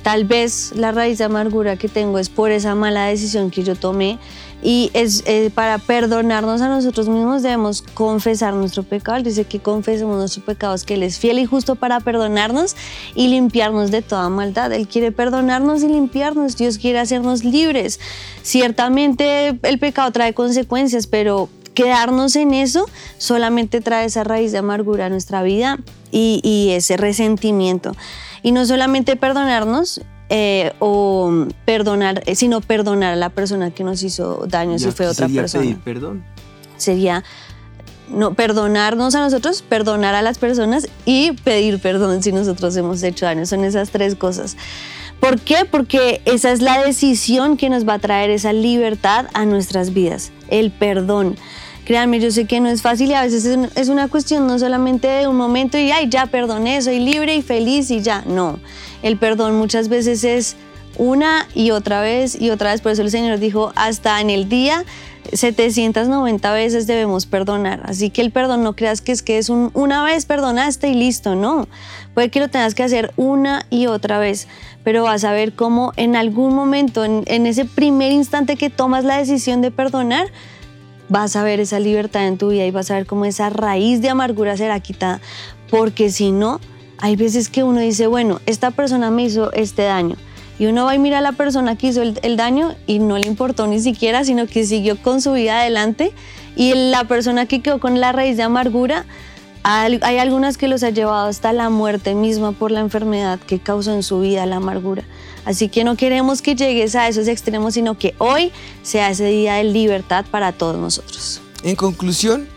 tal 0.01 0.25
vez 0.25 0.73
la 0.75 0.91
raíz 0.91 1.17
de 1.17 1.23
amargura 1.23 1.77
que 1.77 1.87
tengo 1.87 2.19
es 2.19 2.29
por 2.29 2.51
esa 2.51 2.75
mala 2.75 3.05
decisión 3.05 3.51
que 3.51 3.63
yo 3.63 3.75
tomé 3.75 4.19
y 4.63 4.91
es 4.93 5.23
eh, 5.25 5.51
para 5.53 5.77
perdonarnos 5.77 6.61
a 6.61 6.69
nosotros 6.69 7.09
mismos 7.09 7.43
debemos 7.43 7.81
confesar 7.81 8.53
nuestro 8.53 8.83
pecado. 8.83 9.21
dice 9.21 9.43
que 9.43 9.59
confesemos 9.59 10.17
nuestros 10.17 10.45
pecados, 10.45 10.85
que 10.85 10.93
Él 10.93 11.03
es 11.03 11.19
fiel 11.19 11.39
y 11.39 11.45
justo 11.45 11.75
para 11.75 11.99
perdonarnos 11.99 12.75
y 13.13 13.27
limpiarnos 13.27 13.91
de 13.91 14.01
toda 14.01 14.29
maldad. 14.29 14.71
Él 14.71 14.87
quiere 14.87 15.11
perdonarnos 15.11 15.83
y 15.83 15.89
limpiarnos. 15.89 16.55
Dios 16.55 16.77
quiere 16.77 16.99
hacernos 16.99 17.43
libres. 17.43 17.99
Ciertamente 18.41 19.59
el 19.63 19.79
pecado 19.79 20.09
trae 20.11 20.33
consecuencias, 20.33 21.07
pero 21.07 21.49
quedarnos 21.73 22.35
en 22.35 22.53
eso 22.53 22.89
solamente 23.17 23.81
trae 23.81 24.05
esa 24.05 24.23
raíz 24.23 24.51
de 24.51 24.59
amargura 24.59 25.07
a 25.07 25.09
nuestra 25.09 25.43
vida 25.43 25.79
y, 26.11 26.39
y 26.43 26.71
ese 26.71 26.97
resentimiento. 26.97 27.95
Y 28.41 28.51
no 28.51 28.65
solamente 28.65 29.15
perdonarnos, 29.15 30.01
eh, 30.29 30.73
o 30.79 31.47
perdonar, 31.65 32.23
eh, 32.25 32.35
sino 32.35 32.61
perdonar 32.61 33.13
a 33.13 33.15
la 33.15 33.29
persona 33.29 33.71
que 33.71 33.83
nos 33.83 34.01
hizo 34.01 34.45
daño 34.47 34.79
si 34.79 34.89
fue 34.89 35.05
otra 35.05 35.27
sería 35.27 35.41
persona. 35.41 35.63
Pedir 35.63 35.79
perdón. 35.81 36.23
Sería 36.77 37.23
no, 38.09 38.33
perdonarnos 38.33 39.15
a 39.15 39.19
nosotros, 39.19 39.61
perdonar 39.61 40.15
a 40.15 40.21
las 40.21 40.39
personas 40.39 40.87
y 41.05 41.33
pedir 41.43 41.79
perdón 41.79 42.23
si 42.23 42.31
nosotros 42.31 42.75
hemos 42.77 43.03
hecho 43.03 43.25
daño. 43.25 43.45
Son 43.45 43.63
esas 43.63 43.91
tres 43.91 44.15
cosas. 44.15 44.57
¿Por 45.19 45.39
qué? 45.39 45.65
Porque 45.69 46.21
esa 46.25 46.51
es 46.51 46.61
la 46.61 46.81
decisión 46.83 47.55
que 47.55 47.69
nos 47.69 47.87
va 47.87 47.93
a 47.95 47.99
traer 47.99 48.29
esa 48.29 48.53
libertad 48.53 49.27
a 49.33 49.45
nuestras 49.45 49.93
vidas, 49.93 50.31
el 50.47 50.71
perdón. 50.71 51.35
Créanme, 51.85 52.19
yo 52.19 52.31
sé 52.31 52.45
que 52.45 52.59
no 52.59 52.69
es 52.69 52.81
fácil 52.81 53.09
y 53.09 53.13
a 53.13 53.21
veces 53.21 53.45
es 53.75 53.89
una 53.89 54.07
cuestión 54.07 54.47
no 54.47 54.57
solamente 54.57 55.07
de 55.07 55.27
un 55.27 55.35
momento 55.35 55.77
y 55.77 55.91
ay, 55.91 56.07
ya 56.09 56.27
perdoné, 56.27 56.81
soy 56.81 56.99
libre 56.99 57.35
y 57.35 57.41
feliz 57.41 57.91
y 57.91 58.01
ya. 58.01 58.23
No, 58.25 58.59
el 59.01 59.17
perdón 59.17 59.55
muchas 59.57 59.89
veces 59.89 60.23
es 60.23 60.55
una 60.97 61.47
y 61.53 61.71
otra 61.71 62.01
vez 62.01 62.39
y 62.39 62.51
otra 62.51 62.71
vez. 62.71 62.81
Por 62.81 62.93
eso 62.93 63.01
el 63.01 63.11
Señor 63.11 63.39
dijo, 63.39 63.73
hasta 63.75 64.21
en 64.21 64.29
el 64.29 64.47
día 64.47 64.85
790 65.31 66.53
veces 66.53 66.87
debemos 66.87 67.25
perdonar. 67.25 67.81
Así 67.85 68.09
que 68.09 68.21
el 68.21 68.31
perdón 68.31 68.63
no 68.63 68.75
creas 68.75 69.01
que 69.01 69.11
es 69.11 69.21
que 69.21 69.37
es 69.37 69.49
un, 69.49 69.71
una 69.73 70.03
vez 70.03 70.25
perdonaste 70.25 70.89
y 70.89 70.93
listo, 70.93 71.35
no. 71.35 71.67
Puede 72.13 72.29
que 72.29 72.39
lo 72.39 72.49
tengas 72.49 72.75
que 72.75 72.83
hacer 72.83 73.11
una 73.15 73.65
y 73.69 73.87
otra 73.87 74.19
vez, 74.19 74.47
pero 74.83 75.03
vas 75.03 75.23
a 75.23 75.31
ver 75.31 75.53
cómo 75.53 75.93
en 75.95 76.15
algún 76.15 76.53
momento, 76.53 77.03
en, 77.05 77.23
en 77.27 77.45
ese 77.45 77.65
primer 77.65 78.11
instante 78.11 78.55
que 78.55 78.69
tomas 78.69 79.03
la 79.03 79.17
decisión 79.17 79.61
de 79.61 79.71
perdonar, 79.71 80.27
vas 81.09 81.35
a 81.35 81.43
ver 81.43 81.59
esa 81.59 81.79
libertad 81.79 82.27
en 82.27 82.37
tu 82.37 82.49
vida 82.49 82.65
y 82.65 82.71
vas 82.71 82.91
a 82.91 82.95
ver 82.95 83.05
cómo 83.05 83.25
esa 83.25 83.49
raíz 83.49 84.01
de 84.01 84.09
amargura 84.09 84.57
será 84.57 84.79
quitada. 84.79 85.21
Porque 85.69 86.09
si 86.11 86.31
no, 86.31 86.59
hay 86.97 87.15
veces 87.15 87.49
que 87.49 87.63
uno 87.63 87.79
dice, 87.79 88.07
bueno, 88.07 88.39
esta 88.45 88.71
persona 88.71 89.11
me 89.11 89.23
hizo 89.23 89.51
este 89.53 89.83
daño. 89.83 90.15
Y 90.59 90.67
uno 90.67 90.85
va 90.85 90.95
y 90.95 90.99
mira 90.99 91.17
a 91.17 91.21
la 91.21 91.31
persona 91.31 91.75
que 91.75 91.87
hizo 91.87 92.01
el, 92.01 92.37
daño 92.37 92.75
y 92.85 92.99
no 92.99 93.17
le 93.17 93.27
importó 93.27 93.67
ni 93.67 93.79
siquiera, 93.79 94.23
sino 94.23 94.45
que 94.45 94.65
siguió 94.65 95.01
con 95.01 95.19
su 95.19 95.33
vida 95.33 95.59
adelante. 95.59 96.13
Y 96.55 96.73
la 96.75 97.05
persona 97.05 97.47
que 97.47 97.61
quedó 97.61 97.79
con 97.79 97.99
la 97.99 98.11
raíz 98.11 98.37
de 98.37 98.43
amargura, 98.43 99.05
hay, 99.63 100.17
algunas 100.17 100.57
que 100.57 100.67
los 100.67 100.83
ha 100.83 100.89
llevado 100.89 101.27
hasta 101.27 101.53
la 101.53 101.69
muerte 101.69 102.15
misma 102.15 102.51
por 102.51 102.71
la 102.71 102.81
enfermedad 102.81 103.39
que 103.39 103.59
causó 103.59 103.93
en 103.93 104.03
su 104.03 104.19
vida 104.19 104.45
la 104.45 104.57
amargura. 104.57 105.03
Así 105.45 105.69
que 105.69 105.83
no 105.83 105.95
queremos 105.95 106.41
que 106.41 106.55
llegues 106.55 106.95
a 106.95 107.07
esos 107.07 107.27
extremos, 107.27 107.73
sino 107.73 107.97
que 107.97 108.13
hoy 108.17 108.51
sea 108.81 109.09
ese 109.09 109.25
día 109.25 109.55
de 109.55 109.63
libertad 109.63 110.25
para 110.29 110.51
todos 110.51 110.77
nosotros. 110.77 111.41
En 111.63 111.75
conclusión, 111.75 112.47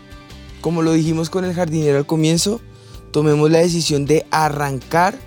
como 0.60 0.82
lo 0.82 0.92
dijimos 0.92 1.30
con 1.30 1.44
el 1.44 1.54
jardinero 1.54 1.98
al 1.98 2.06
comienzo, 2.06 2.60
tomemos 3.12 3.50
la 3.50 3.58
decisión 3.58 4.04
de 4.04 4.26
arrancar, 4.30 5.18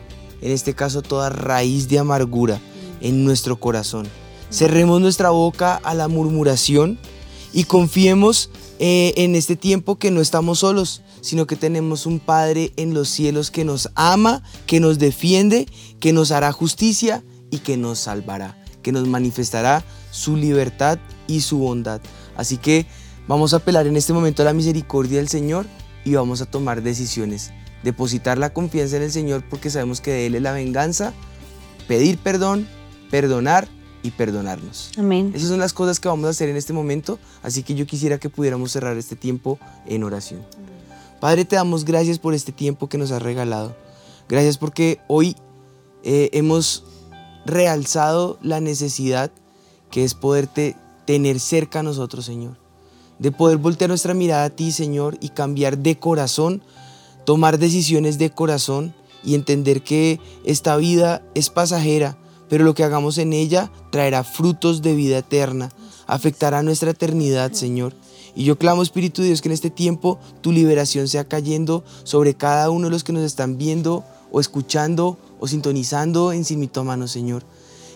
en 0.42 0.52
este 0.52 0.74
caso, 0.74 1.02
toda 1.02 1.30
raíz 1.30 1.88
de 1.88 2.00
amargura 2.00 2.60
en 3.02 3.24
nuestro 3.24 3.58
corazón. 3.58 4.08
Cerremos 4.52 5.00
nuestra 5.00 5.30
boca 5.30 5.76
a 5.76 5.94
la 5.94 6.08
murmuración 6.08 6.98
y 7.54 7.64
confiemos 7.66 8.50
eh, 8.80 9.14
en 9.18 9.36
este 9.36 9.56
tiempo 9.56 9.98
que 9.98 10.12
no 10.12 10.22
estamos 10.22 10.60
solos, 10.60 11.02
sino 11.22 11.48
que 11.48 11.56
tenemos 11.56 12.06
un 12.06 12.20
Padre 12.20 12.72
en 12.76 12.94
los 12.94 13.10
cielos 13.10 13.52
que 13.52 13.66
nos 13.66 13.90
ama, 13.96 14.44
que 14.66 14.80
nos 14.80 15.00
defiende, 15.00 15.68
que 16.00 16.14
nos 16.14 16.32
hará 16.32 16.52
justicia 16.52 17.24
y 17.52 17.60
que 17.60 17.78
nos 17.78 18.00
salvará, 18.00 18.62
que 18.82 18.92
nos 18.92 19.08
manifestará 19.08 19.84
su 20.12 20.36
libertad 20.36 21.00
y 21.28 21.42
su 21.42 21.60
bondad. 21.60 22.02
Así 22.36 22.58
que 22.58 22.86
vamos 23.28 23.54
a 23.54 23.58
apelar 23.58 23.88
en 23.88 23.98
este 23.98 24.14
momento 24.14 24.42
a 24.42 24.46
la 24.46 24.54
misericordia 24.54 25.18
del 25.18 25.30
Señor 25.30 25.66
y 26.06 26.14
vamos 26.14 26.42
a 26.42 26.46
tomar 26.46 26.82
decisiones. 26.82 27.52
Depositar 27.84 28.38
la 28.38 28.52
confianza 28.52 28.98
en 28.98 29.04
el 29.04 29.12
Señor 29.12 29.44
porque 29.50 29.70
sabemos 29.70 30.02
que 30.02 30.12
de 30.12 30.26
Él 30.28 30.36
es 30.36 30.42
la 30.42 30.52
venganza, 30.52 31.14
pedir 31.88 32.18
perdón, 32.18 32.68
perdonar 33.10 33.68
y 34.04 34.12
perdonarnos. 34.12 34.92
Amén. 34.98 35.32
Esas 35.36 35.50
son 35.50 35.60
las 35.60 35.74
cosas 35.74 36.00
que 36.00 36.08
vamos 36.08 36.28
a 36.28 36.30
hacer 36.30 36.50
en 36.50 36.58
este 36.58 36.74
momento, 36.74 37.20
así 37.44 37.64
que 37.64 37.76
yo 37.76 37.86
quisiera 37.86 38.18
que 38.18 38.30
pudiéramos 38.30 38.72
cerrar 38.72 38.98
este 38.98 39.16
tiempo 39.16 39.60
en 39.86 40.04
oración. 40.04 40.42
Padre, 41.20 41.44
te 41.44 41.58
damos 41.58 41.84
gracias 41.84 42.18
por 42.18 42.34
este 42.34 42.52
tiempo 42.52 42.88
que 42.88 42.98
nos 42.98 43.12
has 43.12 43.22
regalado. 43.22 43.76
Gracias 44.30 44.58
porque 44.58 45.00
hoy 45.08 45.36
eh, 46.04 46.30
hemos 46.34 46.86
realzado 47.46 48.38
la 48.42 48.62
necesidad 48.62 49.32
que 49.92 50.04
es 50.04 50.14
poderte 50.14 50.76
tener 51.06 51.40
cerca 51.40 51.80
a 51.80 51.84
nosotros, 51.84 52.26
Señor. 52.26 52.58
De 53.18 53.32
poder 53.32 53.58
voltear 53.58 53.90
nuestra 53.90 54.14
mirada 54.14 54.46
a 54.46 54.50
ti, 54.50 54.72
Señor, 54.72 55.18
y 55.20 55.30
cambiar 55.30 55.80
de 55.80 56.00
corazón, 56.00 56.62
tomar 57.26 57.58
decisiones 57.58 58.18
de 58.18 58.30
corazón 58.30 58.94
y 59.24 59.36
entender 59.36 59.82
que 59.82 60.22
esta 60.46 60.78
vida 60.78 61.22
es 61.36 61.50
pasajera, 61.50 62.18
pero 62.48 62.64
lo 62.64 62.74
que 62.74 62.86
hagamos 62.86 63.18
en 63.18 63.34
ella 63.34 63.72
traerá 63.92 64.24
frutos 64.24 64.82
de 64.82 64.96
vida 64.96 65.18
eterna, 65.18 65.70
afectará 66.08 66.64
nuestra 66.64 66.92
eternidad, 66.92 67.52
Señor. 67.52 67.94
Y 68.40 68.46
yo 68.46 68.58
clamo, 68.58 68.82
Espíritu 68.82 69.22
de 69.22 69.28
Dios, 69.28 69.42
que 69.42 69.50
en 69.50 69.54
este 69.54 69.70
tiempo 69.70 70.18
tu 70.40 70.54
liberación 70.54 71.10
sea 71.10 71.26
cayendo 71.26 71.84
sobre 72.06 72.36
cada 72.36 72.70
uno 72.70 72.86
de 72.86 72.92
los 72.92 73.04
que 73.04 73.12
nos 73.12 73.24
están 73.24 73.58
viendo 73.58 74.06
o 74.32 74.40
escuchando 74.40 75.18
o 75.42 75.48
sintonizando 75.50 76.32
en 76.32 76.46
Sin 76.46 76.62
Mitómano, 76.62 77.10
Señor. 77.10 77.44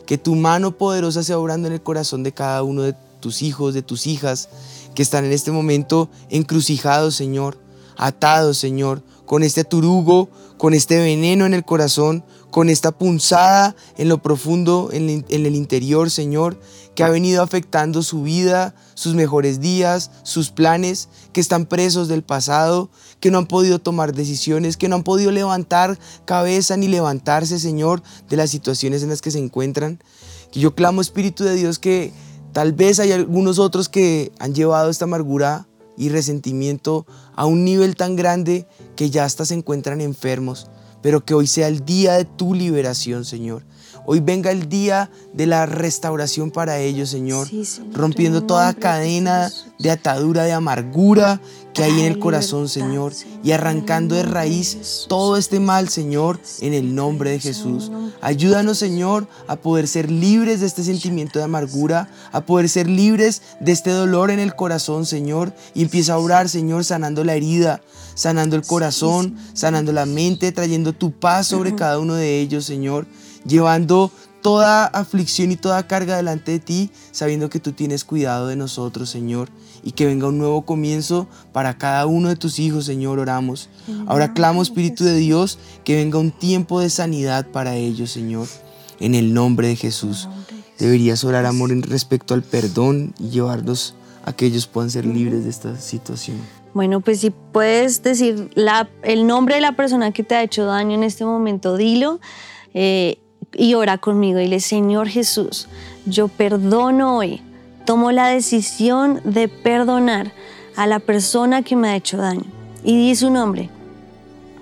Que 0.06 0.18
tu 0.18 0.36
mano 0.36 0.78
poderosa 0.78 1.24
sea 1.24 1.40
obrando 1.40 1.70
en 1.70 1.74
el 1.76 1.82
corazón 1.82 2.24
de 2.24 2.34
cada 2.34 2.62
uno 2.62 2.82
de 2.82 2.94
tus 3.22 3.42
hijos, 3.42 3.74
de 3.74 3.84
tus 3.84 4.06
hijas, 4.06 4.50
que 4.94 5.02
están 5.02 5.24
en 5.24 5.32
este 5.32 5.54
momento 5.54 6.10
encrucijados, 6.30 7.16
Señor, 7.16 7.58
atados, 7.96 8.58
Señor, 8.58 9.02
con 9.26 9.44
este 9.44 9.64
turugo, 9.64 10.28
con 10.58 10.74
este 10.74 10.98
veneno 10.98 11.46
en 11.46 11.54
el 11.54 11.64
corazón, 11.64 12.26
con 12.54 12.70
esta 12.70 12.92
punzada 12.92 13.76
en 13.98 14.10
lo 14.10 14.20
profundo, 14.20 14.90
en, 14.94 15.26
el 15.28 15.56
interior, 15.56 16.12
Señor, 16.12 16.60
que 16.94 17.04
ha 17.04 17.10
venido 17.10 17.42
afectando 17.42 18.04
su 18.04 18.22
vida, 18.22 18.76
sus 18.94 19.16
mejores 19.16 19.60
días, 19.60 20.12
sus 20.22 20.52
planes, 20.52 21.10
que 21.32 21.42
están 21.42 21.66
presos 21.66 22.08
del 22.08 22.22
pasado, 22.22 22.92
que 23.20 23.32
no 23.32 23.40
han 23.40 23.48
podido 23.48 23.80
tomar 23.80 24.14
decisiones, 24.14 24.78
que 24.78 24.88
no 24.88 24.98
han 24.98 25.04
podido 25.04 25.32
levantar 25.32 25.98
cabeza 26.26 26.78
ni 26.78 26.88
levantarse, 26.88 27.58
Señor, 27.58 28.04
de 28.30 28.38
las 28.38 28.52
situaciones 28.52 29.02
en 29.02 29.10
las 29.10 29.24
que 29.24 29.32
se 29.32 29.40
encuentran. 29.40 30.00
Que 30.52 30.60
yo 30.60 30.76
clamo, 30.76 31.02
Espíritu 31.02 31.44
de 31.44 31.56
Dios, 31.56 31.80
que 31.80 32.14
tal 32.52 32.74
vez 32.74 33.00
hay 33.00 33.14
algunos 33.14 33.58
otros 33.58 33.90
que 33.90 34.32
han 34.38 34.54
llevado 34.54 34.92
esta 34.92 35.06
amargura 35.06 35.66
y 35.98 36.10
resentimiento 36.10 37.08
a 37.36 37.48
un 37.48 37.66
nivel 37.66 37.96
tan 37.96 38.16
grande 38.16 38.68
que 38.96 39.10
ya 39.10 39.26
hasta 39.26 39.44
se 39.44 39.56
encuentran 39.56 40.02
enfermos, 40.02 40.68
pero 41.04 41.24
que 41.24 41.36
hoy 41.36 41.46
sea 41.46 41.68
el 41.68 41.86
día 41.86 42.14
de 42.14 42.26
tu 42.26 42.56
liberación, 42.56 43.26
Señor. 43.26 43.64
Hoy 44.06 44.20
venga 44.20 44.52
el 44.52 44.68
día 44.68 45.10
de 45.34 45.46
la 45.46 45.66
restauración 45.66 46.52
para 46.52 46.80
ellos, 46.80 47.10
Señor, 47.10 47.48
rompiendo 47.94 48.44
toda 48.44 48.74
cadena 48.74 49.52
de 49.80 49.92
atadura, 49.92 50.44
de 50.44 50.52
amargura 50.52 51.40
que 51.74 51.84
hay 51.84 52.02
en 52.02 52.12
el 52.12 52.20
corazón, 52.20 52.68
Señor, 52.70 53.14
y 53.44 53.52
arrancando 53.52 54.16
de 54.16 54.24
raíz 54.24 55.06
todo 55.08 55.38
este 55.38 55.60
mal, 55.60 55.90
Señor, 55.90 56.40
en 56.60 56.74
el 56.74 56.96
nombre 56.96 57.32
de 57.32 57.40
Jesús. 57.40 57.92
Ayúdanos, 58.22 58.78
Señor, 58.78 59.28
a 59.48 59.56
poder 59.56 59.88
ser 59.88 60.12
libres 60.12 60.60
de 60.60 60.68
este 60.68 60.84
sentimiento 60.84 61.40
de 61.40 61.46
amargura, 61.46 62.10
a 62.32 62.46
poder 62.46 62.70
ser 62.70 62.90
libres 62.90 63.42
de 63.60 63.72
este 63.72 63.92
dolor 63.92 64.32
en 64.32 64.40
el 64.40 64.56
corazón, 64.56 65.06
Señor, 65.06 65.54
y 65.74 65.82
empieza 65.82 66.14
a 66.14 66.20
orar, 66.20 66.50
Señor, 66.50 66.84
sanando 66.84 67.24
la 67.24 67.36
herida, 67.36 67.82
sanando 68.16 68.56
el 68.56 68.64
corazón, 68.64 69.36
sanando 69.54 69.92
la 69.92 70.06
mente, 70.06 70.52
trayendo 70.52 70.94
tu 70.94 71.12
paz 71.12 71.48
sobre 71.48 71.76
cada 71.76 72.00
uno 72.00 72.16
de 72.16 72.40
ellos, 72.40 72.66
Señor 72.66 73.08
llevando 73.46 74.12
toda 74.42 74.86
aflicción 74.86 75.52
y 75.52 75.56
toda 75.56 75.88
carga 75.88 76.18
delante 76.18 76.52
de 76.52 76.60
ti, 76.60 76.90
sabiendo 77.12 77.50
que 77.50 77.60
tú 77.60 77.72
tienes 77.72 78.04
cuidado 78.04 78.48
de 78.48 78.56
nosotros, 78.56 79.10
Señor, 79.10 79.50
y 79.84 79.92
que 79.92 80.06
venga 80.06 80.28
un 80.28 80.38
nuevo 80.38 80.66
comienzo 80.66 81.28
para 81.54 81.78
cada 81.78 82.06
uno 82.08 82.30
de 82.30 82.36
tus 82.36 82.60
hijos, 82.60 82.86
Señor, 82.86 83.20
oramos. 83.20 83.70
Ahora 84.06 84.34
clamo, 84.34 84.62
Espíritu 84.62 85.06
de 85.06 85.16
Dios, 85.16 85.60
que 85.84 85.96
venga 85.96 86.20
un 86.20 86.32
tiempo 86.32 86.82
de 86.82 86.90
sanidad 86.90 87.48
para 87.48 87.76
ellos, 87.76 88.12
Señor, 88.12 88.48
en 89.00 89.16
el 89.16 89.34
nombre 89.34 89.70
de 89.70 89.76
Jesús. 89.76 90.28
Deberías 90.78 91.24
orar, 91.24 91.46
amor, 91.46 91.72
en 91.72 91.84
respecto 91.84 92.34
al 92.34 92.44
perdón 92.44 93.14
y 93.20 93.30
llevarlos 93.30 93.96
a 94.26 94.34
que 94.34 94.46
ellos 94.46 94.68
puedan 94.68 94.92
ser 94.92 95.06
libres 95.06 95.46
de 95.46 95.50
esta 95.50 95.80
situación. 95.80 96.63
Bueno, 96.74 97.02
pues 97.02 97.20
si 97.20 97.30
puedes 97.30 98.02
decir 98.02 98.50
el 99.04 99.28
nombre 99.28 99.56
de 99.56 99.62
la 99.62 99.74
persona 99.74 100.12
que 100.12 100.24
te 100.24 100.36
ha 100.36 100.42
hecho 100.42 100.66
daño 100.66 100.96
en 100.96 101.04
este 101.04 101.24
momento, 101.24 101.78
dilo 101.78 102.20
eh, 102.74 103.20
y 103.54 103.76
ora 103.76 104.00
conmigo. 104.00 104.40
Dile, 104.40 104.60
Señor 104.60 105.08
Jesús, 105.08 105.68
yo 106.06 106.28
perdono 106.28 107.18
hoy. 107.18 107.42
Tomo 107.86 108.12
la 108.12 108.28
decisión 108.28 109.22
de 109.24 109.50
perdonar 109.50 110.32
a 110.76 110.88
la 110.88 111.00
persona 111.00 111.62
que 111.62 111.76
me 111.76 111.90
ha 111.90 111.96
hecho 111.96 112.18
daño. 112.18 112.46
Y 112.84 112.98
di 112.98 113.16
su 113.16 113.30
nombre. 113.30 113.70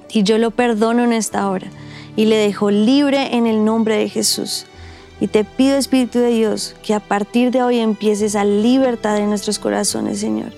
Y 0.10 0.24
yo 0.24 0.38
lo 0.38 0.52
perdono 0.52 1.04
en 1.04 1.13
esta 1.13 1.50
hora. 1.50 1.67
Y 2.17 2.26
le 2.26 2.36
dejo 2.36 2.71
libre 2.71 3.38
en 3.38 3.47
el 3.47 3.63
nombre 3.63 3.95
de 3.95 4.10
Jesús. 4.10 4.65
Y 5.21 5.28
te 5.28 5.45
pido, 5.45 5.78
Espíritu 5.78 6.19
de 6.19 6.32
Dios, 6.32 6.76
que 6.84 6.93
a 6.93 7.00
partir 7.00 7.52
de 7.52 7.62
hoy 7.62 7.80
empieces 7.80 8.36
a 8.36 8.43
libertad 8.43 9.17
en 9.17 9.30
nuestros 9.30 9.60
corazones, 9.60 10.19
Señor 10.19 10.52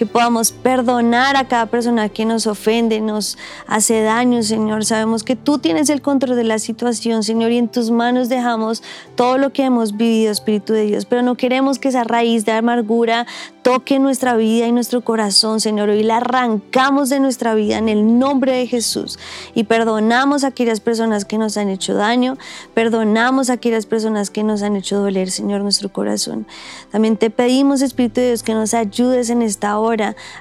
que 0.00 0.06
podamos 0.06 0.50
perdonar 0.50 1.36
a 1.36 1.46
cada 1.46 1.66
persona 1.66 2.08
que 2.08 2.24
nos 2.24 2.46
ofende, 2.46 3.02
nos 3.02 3.36
hace 3.66 4.00
daño, 4.00 4.42
Señor. 4.42 4.86
Sabemos 4.86 5.22
que 5.22 5.36
tú 5.36 5.58
tienes 5.58 5.90
el 5.90 6.00
control 6.00 6.36
de 6.36 6.44
la 6.44 6.58
situación, 6.58 7.22
Señor, 7.22 7.52
y 7.52 7.58
en 7.58 7.68
tus 7.68 7.90
manos 7.90 8.30
dejamos 8.30 8.82
todo 9.14 9.36
lo 9.36 9.52
que 9.52 9.62
hemos 9.64 9.98
vivido, 9.98 10.32
Espíritu 10.32 10.72
de 10.72 10.86
Dios, 10.86 11.04
pero 11.04 11.20
no 11.20 11.34
queremos 11.34 11.78
que 11.78 11.88
esa 11.88 12.04
raíz 12.04 12.46
de 12.46 12.52
amargura 12.52 13.26
toque 13.60 13.98
nuestra 13.98 14.36
vida 14.36 14.66
y 14.66 14.72
nuestro 14.72 15.02
corazón, 15.02 15.60
Señor. 15.60 15.90
Hoy 15.90 16.02
la 16.02 16.16
arrancamos 16.16 17.10
de 17.10 17.20
nuestra 17.20 17.54
vida 17.54 17.76
en 17.76 17.90
el 17.90 18.18
nombre 18.18 18.52
de 18.52 18.66
Jesús 18.66 19.18
y 19.54 19.64
perdonamos 19.64 20.44
a 20.44 20.46
aquellas 20.46 20.80
personas 20.80 21.26
que 21.26 21.36
nos 21.36 21.58
han 21.58 21.68
hecho 21.68 21.92
daño, 21.92 22.38
perdonamos 22.72 23.50
a 23.50 23.52
aquellas 23.52 23.84
personas 23.84 24.30
que 24.30 24.44
nos 24.44 24.62
han 24.62 24.76
hecho 24.76 24.98
doler, 24.98 25.30
Señor, 25.30 25.60
nuestro 25.60 25.92
corazón. 25.92 26.46
También 26.90 27.18
te 27.18 27.28
pedimos, 27.28 27.82
Espíritu 27.82 28.22
de 28.22 28.28
Dios, 28.28 28.42
que 28.42 28.54
nos 28.54 28.72
ayudes 28.72 29.28
en 29.28 29.42
esta 29.42 29.78
hora 29.78 29.89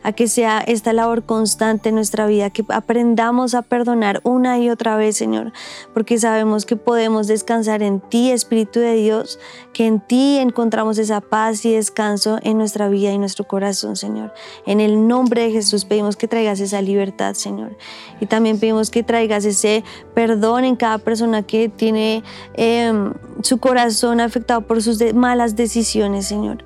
a 0.03 0.11
que 0.11 0.27
sea 0.27 0.59
esta 0.59 0.93
labor 0.93 1.23
constante 1.23 1.89
en 1.89 1.95
nuestra 1.95 2.27
vida, 2.27 2.49
que 2.49 2.63
aprendamos 2.69 3.55
a 3.55 3.61
perdonar 3.61 4.21
una 4.23 4.59
y 4.59 4.69
otra 4.69 4.95
vez, 4.95 5.17
Señor, 5.17 5.51
porque 5.93 6.19
sabemos 6.19 6.65
que 6.65 6.75
podemos 6.75 7.27
descansar 7.27 7.81
en 7.81 7.99
ti, 7.99 8.31
Espíritu 8.31 8.79
de 8.79 8.93
Dios, 8.93 9.39
que 9.73 9.87
en 9.87 9.99
ti 9.99 10.37
encontramos 10.37 10.97
esa 10.97 11.21
paz 11.21 11.65
y 11.65 11.73
descanso 11.73 12.39
en 12.43 12.57
nuestra 12.57 12.89
vida 12.89 13.11
y 13.11 13.17
nuestro 13.17 13.45
corazón, 13.45 13.95
Señor. 13.95 14.33
En 14.65 14.79
el 14.79 15.07
nombre 15.07 15.43
de 15.43 15.51
Jesús 15.51 15.85
pedimos 15.85 16.15
que 16.15 16.27
traigas 16.27 16.59
esa 16.59 16.81
libertad, 16.81 17.33
Señor. 17.33 17.77
Y 18.19 18.25
también 18.25 18.59
pedimos 18.59 18.91
que 18.91 19.03
traigas 19.03 19.45
ese 19.45 19.83
perdón 20.13 20.65
en 20.65 20.75
cada 20.75 20.97
persona 20.99 21.43
que 21.43 21.69
tiene 21.69 22.23
em, 22.53 23.13
su 23.41 23.57
corazón 23.59 24.19
afectado 24.19 24.61
por 24.61 24.81
sus 24.81 25.01
malas 25.13 25.55
decisiones, 25.55 26.27
Señor. 26.27 26.63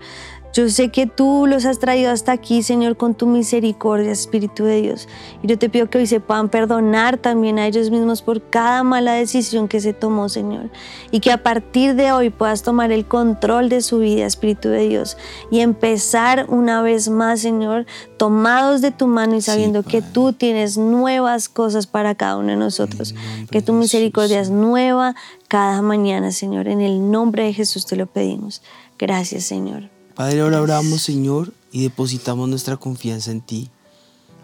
Yo 0.54 0.70
sé 0.70 0.90
que 0.90 1.08
tú 1.08 1.48
los 1.48 1.66
has 1.66 1.80
traído 1.80 2.12
hasta 2.12 2.32
aquí, 2.32 2.62
Señor, 2.62 2.96
con 2.96 3.16
tu 3.16 3.26
misericordia, 3.26 4.12
Espíritu 4.12 4.66
de 4.66 4.84
Dios. 4.84 5.08
Y 5.42 5.48
yo 5.48 5.58
te 5.58 5.68
pido 5.68 5.90
que 5.90 5.98
hoy 5.98 6.06
se 6.06 6.20
puedan 6.20 6.50
perdonar 6.50 7.18
también 7.18 7.58
a 7.58 7.66
ellos 7.66 7.90
mismos 7.90 8.22
por 8.22 8.40
cada 8.52 8.84
mala 8.84 9.14
decisión 9.14 9.68
que 9.68 9.82
se 9.82 9.94
tomó, 9.94 10.30
Señor. 10.30 10.70
Y 11.10 11.22
que 11.22 11.32
a 11.32 11.42
partir 11.42 11.96
de 11.96 12.12
hoy 12.12 12.30
puedas 12.30 12.62
tomar 12.62 12.92
el 12.92 13.08
control 13.08 13.68
de 13.68 13.82
su 13.82 13.98
vida, 13.98 14.28
Espíritu 14.28 14.70
de 14.70 14.88
Dios. 14.88 15.18
Y 15.50 15.62
empezar 15.62 16.46
una 16.50 16.84
vez 16.84 17.10
más, 17.10 17.40
Señor, 17.40 17.88
tomados 18.18 18.82
de 18.82 18.92
tu 18.92 19.08
mano 19.08 19.36
y 19.36 19.42
sabiendo 19.42 19.82
que 19.82 20.04
tú 20.04 20.34
tienes 20.34 20.78
nuevas 20.78 21.50
cosas 21.50 21.88
para 21.88 22.14
cada 22.14 22.38
uno 22.38 22.50
de 22.50 22.58
nosotros. 22.58 23.16
Que 23.50 23.64
tu 23.64 23.74
misericordia 23.74 24.40
es 24.40 24.52
nueva 24.52 25.16
cada 25.48 25.82
mañana, 25.82 26.32
Señor. 26.32 26.68
En 26.68 26.80
el 26.80 27.10
nombre 27.10 27.46
de 27.46 27.54
Jesús 27.54 27.88
te 27.88 27.96
lo 27.96 28.06
pedimos. 28.06 28.62
Gracias, 29.00 29.46
Señor. 29.46 29.93
Padre, 30.16 30.42
ahora 30.42 30.62
oramos, 30.62 31.02
Señor, 31.02 31.54
y 31.72 31.82
depositamos 31.84 32.48
nuestra 32.48 32.78
confianza 32.78 33.32
en 33.32 33.42
ti. 33.42 33.70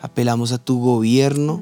Apelamos 0.01 0.51
a 0.51 0.57
tu 0.57 0.79
gobierno, 0.79 1.61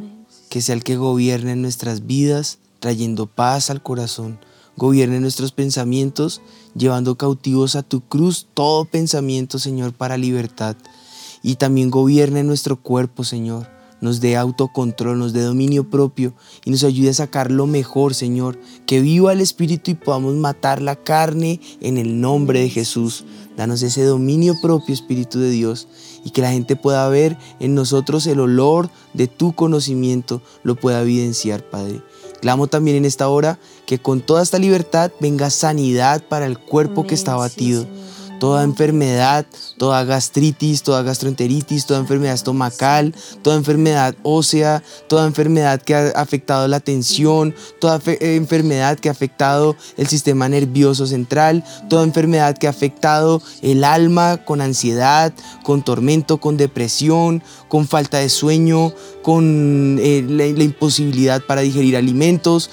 que 0.49 0.61
sea 0.61 0.75
el 0.75 0.83
que 0.83 0.95
gobierne 0.95 1.55
nuestras 1.55 2.07
vidas, 2.07 2.59
trayendo 2.79 3.27
paz 3.27 3.69
al 3.69 3.83
corazón. 3.83 4.39
Gobierne 4.77 5.19
nuestros 5.19 5.51
pensamientos, 5.51 6.41
llevando 6.75 7.17
cautivos 7.17 7.75
a 7.75 7.83
tu 7.83 8.01
cruz 8.01 8.47
todo 8.53 8.85
pensamiento, 8.85 9.59
Señor, 9.59 9.93
para 9.93 10.17
libertad. 10.17 10.77
Y 11.43 11.55
también 11.55 11.89
gobierne 11.91 12.43
nuestro 12.43 12.81
cuerpo, 12.81 13.23
Señor 13.23 13.76
nos 14.01 14.19
dé 14.19 14.37
autocontrol, 14.37 15.17
nos 15.17 15.33
dé 15.33 15.41
dominio 15.41 15.89
propio 15.89 16.33
y 16.65 16.71
nos 16.71 16.83
ayude 16.83 17.09
a 17.09 17.13
sacar 17.13 17.51
lo 17.51 17.67
mejor, 17.67 18.13
Señor. 18.13 18.59
Que 18.85 19.01
viva 19.01 19.33
el 19.33 19.41
Espíritu 19.41 19.91
y 19.91 19.95
podamos 19.95 20.35
matar 20.35 20.81
la 20.81 20.95
carne 20.95 21.59
en 21.81 21.97
el 21.97 22.21
nombre 22.21 22.59
de 22.61 22.69
Jesús. 22.69 23.25
Danos 23.55 23.81
ese 23.81 24.03
dominio 24.03 24.55
propio, 24.61 24.93
Espíritu 24.93 25.39
de 25.39 25.49
Dios, 25.49 25.87
y 26.23 26.29
que 26.29 26.41
la 26.41 26.51
gente 26.51 26.75
pueda 26.75 27.07
ver 27.09 27.37
en 27.59 27.73
nosotros 27.73 28.27
el 28.27 28.39
olor 28.39 28.89
de 29.13 29.27
tu 29.27 29.53
conocimiento, 29.53 30.41
lo 30.63 30.75
pueda 30.75 31.01
evidenciar, 31.01 31.63
Padre. 31.63 32.01
Clamo 32.39 32.67
también 32.67 32.97
en 32.97 33.05
esta 33.05 33.27
hora 33.29 33.57
que 33.87 33.97
con 33.97 34.21
toda 34.21 34.43
esta 34.43 34.59
libertad 34.59 35.11
venga 35.19 35.49
sanidad 35.49 36.23
para 36.23 36.45
el 36.45 36.59
cuerpo 36.59 37.07
que 37.07 37.15
está 37.15 37.35
batido 37.35 37.87
toda 38.39 38.63
enfermedad, 38.63 39.45
toda 39.77 40.03
gastritis, 40.03 40.83
toda 40.83 41.03
gastroenteritis, 41.03 41.85
toda 41.85 41.99
enfermedad 41.99 42.35
estomacal, 42.35 43.15
toda 43.41 43.57
enfermedad 43.57 44.15
ósea, 44.23 44.83
toda 45.07 45.27
enfermedad 45.27 45.81
que 45.81 45.95
ha 45.95 46.09
afectado 46.09 46.67
la 46.67 46.79
tensión, 46.79 47.55
toda 47.79 47.99
eh, 48.05 48.35
enfermedad 48.35 48.99
que 48.99 49.09
ha 49.09 49.11
afectado 49.11 49.75
el 49.97 50.07
sistema 50.07 50.49
nervioso 50.49 51.07
central, 51.07 51.63
toda 51.89 52.03
enfermedad 52.03 52.57
que 52.57 52.67
ha 52.67 52.71
afectado 52.71 53.41
el 53.61 53.83
alma 53.83 54.37
con 54.45 54.61
ansiedad, 54.61 55.33
con 55.63 55.83
tormento, 55.83 56.37
con 56.37 56.57
depresión, 56.57 57.43
con 57.67 57.87
falta 57.87 58.19
de 58.19 58.29
sueño, 58.29 58.93
con 59.21 59.97
eh, 60.01 60.23
la 60.27 60.63
imposibilidad 60.63 61.41
para 61.41 61.61
digerir 61.61 61.97
alimentos. 61.97 62.69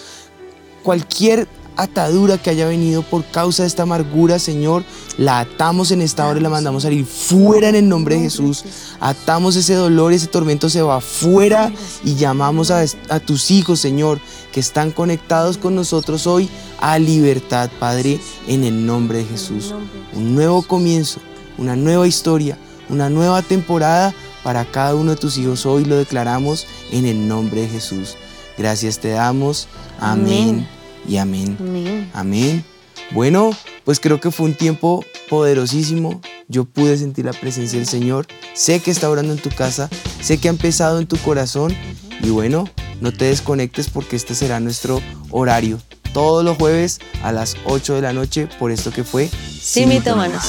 Cualquier 0.83 1.49
atadura 1.77 2.39
que 2.39 2.51
haya 2.51 2.67
venido 2.67 3.03
por 3.03 3.25
causa 3.25 3.63
de 3.63 3.69
esta 3.69 3.83
amargura, 3.85 4.39
Señor, 4.39 4.85
la 5.19 5.41
atamos 5.41 5.91
en 5.91 6.03
esta 6.03 6.27
hora 6.27 6.39
y 6.39 6.43
la 6.43 6.51
mandamos 6.51 6.85
a 6.85 6.89
salir 6.89 7.05
fuera 7.05 7.69
en 7.69 7.75
el 7.75 7.89
nombre 7.89 8.17
de 8.17 8.23
Jesús. 8.23 8.65
Atamos 9.01 9.57
ese 9.57 9.75
dolor, 9.75 10.13
ese 10.13 10.27
tormento 10.27 10.69
se 10.69 10.83
va 10.83 11.01
fuera 11.01 11.73
y 12.05 12.15
llamamos 12.15 12.71
a, 12.71 12.85
a 13.09 13.21
tus 13.21 13.51
hijos, 13.51 13.81
Señor, 13.81 14.21
que 14.53 14.61
están 14.61 14.91
conectados 14.91 15.59
con 15.59 15.75
nosotros 15.75 16.27
hoy 16.27 16.49
a 16.81 16.99
libertad, 16.99 17.71
Padre, 17.79 18.21
en 18.47 18.65
el 18.65 18.87
nombre 18.87 19.19
de 19.19 19.25
Jesús. 19.25 19.75
Un 20.13 20.35
nuevo 20.35 20.63
comienzo, 20.63 21.21
una 21.59 21.77
nueva 21.77 22.07
historia, 22.07 22.59
una 22.89 23.11
nueva 23.11 23.43
temporada 23.43 24.15
para 24.43 24.65
cada 24.65 24.95
uno 24.95 25.13
de 25.13 25.17
tus 25.17 25.39
hijos. 25.39 25.67
Hoy 25.67 25.85
lo 25.85 25.97
declaramos 25.97 26.67
en 26.91 27.07
el 27.07 27.27
nombre 27.27 27.63
de 27.63 27.69
Jesús. 27.69 28.17
Gracias 28.57 28.99
te 28.99 29.11
damos. 29.11 29.67
Amén 29.99 30.74
y 31.07 31.17
amén. 31.17 32.11
Amén. 32.13 32.65
Bueno, 33.11 33.51
pues 33.85 34.01
creo 34.01 34.21
que 34.21 34.31
fue 34.31 34.47
un 34.47 34.55
tiempo 34.55 35.05
poderosísimo. 35.29 36.21
Yo 36.49 36.65
pude 36.65 36.97
sentir 36.97 37.25
la 37.25 37.33
presencia 37.33 37.79
del 37.79 37.89
Señor. 37.89 38.27
Sé 38.55 38.81
que 38.81 38.91
está 38.91 39.11
orando 39.11 39.33
en 39.33 39.39
tu 39.39 39.51
casa. 39.51 39.89
Sé 40.21 40.39
que 40.39 40.49
ha 40.49 40.51
empezado 40.51 40.99
en 40.99 41.07
tu 41.07 41.17
corazón. 41.19 41.75
Y 42.23 42.31
bueno, 42.31 42.69
no 43.01 43.13
te 43.13 43.27
desconectes 43.27 43.91
porque 43.91 44.17
este 44.17 44.35
será 44.35 44.61
nuestro 44.61 45.01
horario. 45.31 45.81
Todos 46.13 46.45
los 46.45 46.57
jueves 46.57 47.01
a 47.23 47.33
las 47.33 47.57
8 47.65 47.95
de 47.95 48.03
la 48.03 48.13
noche 48.13 48.49
por 48.59 48.71
esto 48.71 48.93
que 48.93 49.05
fue 49.05 49.29
Sin 49.29 49.89
Mitómanos. 49.89 50.45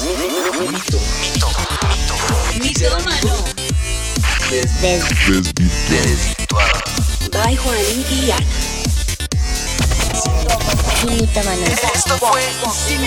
By 7.32 7.58
Esto 11.08 12.18
fue 12.18 12.42
Sin 12.72 13.06